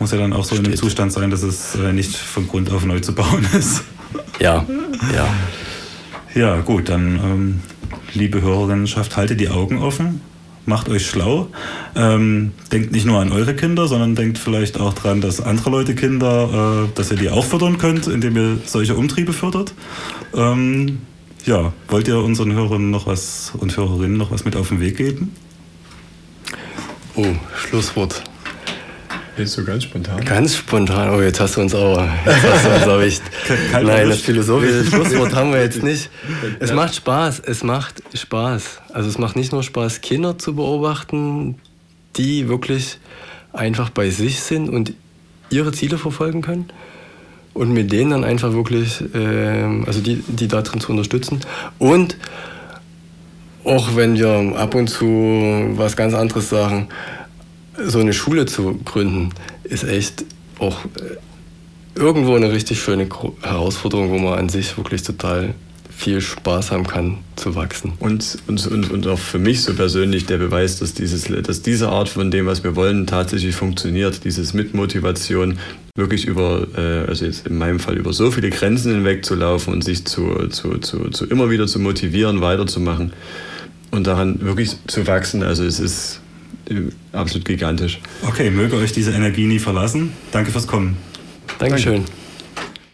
Muss 0.00 0.10
ja 0.10 0.18
dann 0.18 0.32
auch 0.32 0.42
so 0.42 0.56
steht. 0.56 0.66
in 0.66 0.72
dem 0.72 0.76
Zustand 0.76 1.12
sein, 1.12 1.30
dass 1.30 1.44
es 1.44 1.76
äh, 1.76 1.92
nicht 1.92 2.16
von 2.16 2.48
Grund 2.48 2.72
auf 2.72 2.84
neu 2.84 2.98
zu 2.98 3.14
bauen 3.14 3.46
ist. 3.56 3.84
Ja, 4.40 4.66
ja. 5.14 5.28
Ja, 6.34 6.60
gut, 6.62 6.88
dann, 6.88 7.20
ähm, 7.22 7.60
liebe 8.12 8.42
Hörerinnenschaft, 8.42 9.16
haltet 9.16 9.38
die 9.38 9.50
Augen 9.50 9.78
offen 9.78 10.22
macht 10.66 10.88
euch 10.88 11.06
schlau. 11.06 11.48
Ähm, 11.96 12.52
denkt 12.70 12.92
nicht 12.92 13.06
nur 13.06 13.18
an 13.18 13.32
eure 13.32 13.54
Kinder, 13.54 13.88
sondern 13.88 14.14
denkt 14.14 14.38
vielleicht 14.38 14.78
auch 14.78 14.94
daran, 14.94 15.20
dass 15.20 15.40
andere 15.40 15.70
Leute 15.70 15.94
Kinder, 15.94 16.86
äh, 16.86 16.88
dass 16.94 17.10
ihr 17.10 17.16
die 17.16 17.28
auch 17.30 17.44
fördern 17.44 17.78
könnt, 17.78 18.06
indem 18.06 18.36
ihr 18.36 18.58
solche 18.64 18.94
Umtriebe 18.94 19.32
fördert. 19.32 19.74
Ähm, 20.34 21.00
ja, 21.46 21.72
wollt 21.88 22.08
ihr 22.08 22.18
unseren 22.18 22.52
Hörern 22.52 22.90
noch 22.90 23.06
was 23.06 23.52
und 23.58 23.76
Hörerinnen 23.76 24.16
noch 24.16 24.30
was 24.30 24.44
mit 24.44 24.56
auf 24.56 24.68
den 24.68 24.80
Weg 24.80 24.96
geben? 24.96 25.34
Oh, 27.14 27.26
Schlusswort. 27.56 28.22
Jetzt 29.36 29.52
so 29.52 29.64
ganz 29.64 29.84
spontan? 29.84 30.24
Ganz 30.24 30.56
spontan. 30.56 31.10
Oh, 31.10 31.20
jetzt 31.20 31.40
hast 31.40 31.56
du 31.56 31.62
uns 31.62 31.74
aber. 31.74 32.08
Jetzt 32.26 32.42
hast 32.42 32.64
du 32.66 32.74
uns 32.74 32.86
erwischt. 32.86 33.22
Nein, 33.72 34.08
das 34.08 34.20
philosophische 34.20 34.84
Schlusswort 34.90 35.34
haben 35.34 35.52
wir 35.52 35.62
jetzt 35.62 35.82
nicht. 35.82 36.10
Es 36.60 36.72
macht 36.72 36.94
Spaß. 36.94 37.40
Es 37.40 37.62
macht 37.62 38.02
Spaß. 38.14 38.80
Also 38.92 39.08
es 39.08 39.18
macht 39.18 39.36
nicht 39.36 39.52
nur 39.52 39.62
Spaß, 39.62 40.02
Kinder 40.02 40.38
zu 40.38 40.54
beobachten, 40.54 41.56
die 42.16 42.48
wirklich 42.48 42.98
einfach 43.52 43.90
bei 43.90 44.10
sich 44.10 44.40
sind 44.40 44.68
und 44.68 44.92
ihre 45.48 45.72
Ziele 45.72 45.98
verfolgen 45.98 46.42
können 46.42 46.70
und 47.54 47.72
mit 47.72 47.92
denen 47.92 48.10
dann 48.10 48.24
einfach 48.24 48.52
wirklich, 48.52 49.02
äh, 49.14 49.84
also 49.86 50.00
die, 50.00 50.22
die 50.26 50.48
da 50.48 50.62
drin 50.62 50.80
zu 50.80 50.90
unterstützen. 50.90 51.40
Und 51.78 52.16
auch 53.64 53.96
wenn 53.96 54.16
wir 54.16 54.56
ab 54.56 54.74
und 54.74 54.88
zu 54.88 55.06
was 55.74 55.96
ganz 55.96 56.14
anderes 56.14 56.48
sagen, 56.48 56.88
so 57.76 57.98
eine 57.98 58.12
Schule 58.12 58.46
zu 58.46 58.78
gründen, 58.84 59.30
ist 59.64 59.84
echt 59.84 60.24
auch 60.58 60.84
äh, 60.84 61.98
irgendwo 61.98 62.34
eine 62.34 62.52
richtig 62.52 62.80
schöne 62.80 63.08
Herausforderung, 63.42 64.10
wo 64.10 64.18
man 64.18 64.38
an 64.38 64.48
sich 64.48 64.76
wirklich 64.76 65.02
total 65.02 65.54
viel 66.00 66.20
Spaß 66.22 66.72
haben 66.72 66.86
kann 66.86 67.18
zu 67.36 67.54
wachsen. 67.54 67.92
Und, 67.98 68.38
und, 68.46 68.66
und, 68.66 68.90
und 68.90 69.06
auch 69.06 69.18
für 69.18 69.38
mich 69.38 69.62
so 69.62 69.74
persönlich 69.74 70.24
der 70.24 70.38
Beweis, 70.38 70.78
dass, 70.78 70.94
dieses, 70.94 71.24
dass 71.24 71.60
diese 71.60 71.90
Art 71.90 72.08
von 72.08 72.30
dem, 72.30 72.46
was 72.46 72.64
wir 72.64 72.74
wollen, 72.74 73.06
tatsächlich 73.06 73.54
funktioniert. 73.54 74.24
Dieses 74.24 74.54
mit 74.54 74.72
Motivation 74.72 75.58
wirklich 75.94 76.24
über, 76.24 76.66
äh, 76.74 77.06
also 77.06 77.26
jetzt 77.26 77.46
in 77.46 77.58
meinem 77.58 77.80
Fall 77.80 77.98
über 77.98 78.14
so 78.14 78.30
viele 78.30 78.48
Grenzen 78.48 78.92
hinweg 78.92 79.26
zu 79.26 79.34
laufen 79.34 79.74
und 79.74 79.84
sich 79.84 80.06
zu, 80.06 80.48
zu, 80.48 80.78
zu, 80.78 81.10
zu 81.10 81.26
immer 81.26 81.50
wieder 81.50 81.66
zu 81.66 81.78
motivieren, 81.78 82.40
weiterzumachen 82.40 83.12
und 83.90 84.06
daran 84.06 84.40
wirklich 84.40 84.74
zu 84.86 85.06
wachsen. 85.06 85.42
Also 85.42 85.64
es 85.64 85.78
ist 85.80 86.20
äh, 86.70 86.80
absolut 87.12 87.44
gigantisch. 87.44 88.00
Okay, 88.26 88.50
möge 88.50 88.76
euch 88.76 88.92
diese 88.92 89.12
Energie 89.12 89.46
nie 89.46 89.58
verlassen. 89.58 90.12
Danke 90.32 90.50
fürs 90.50 90.66
Kommen. 90.66 90.96
Dankeschön. 91.58 91.96
Danke. 91.96 92.19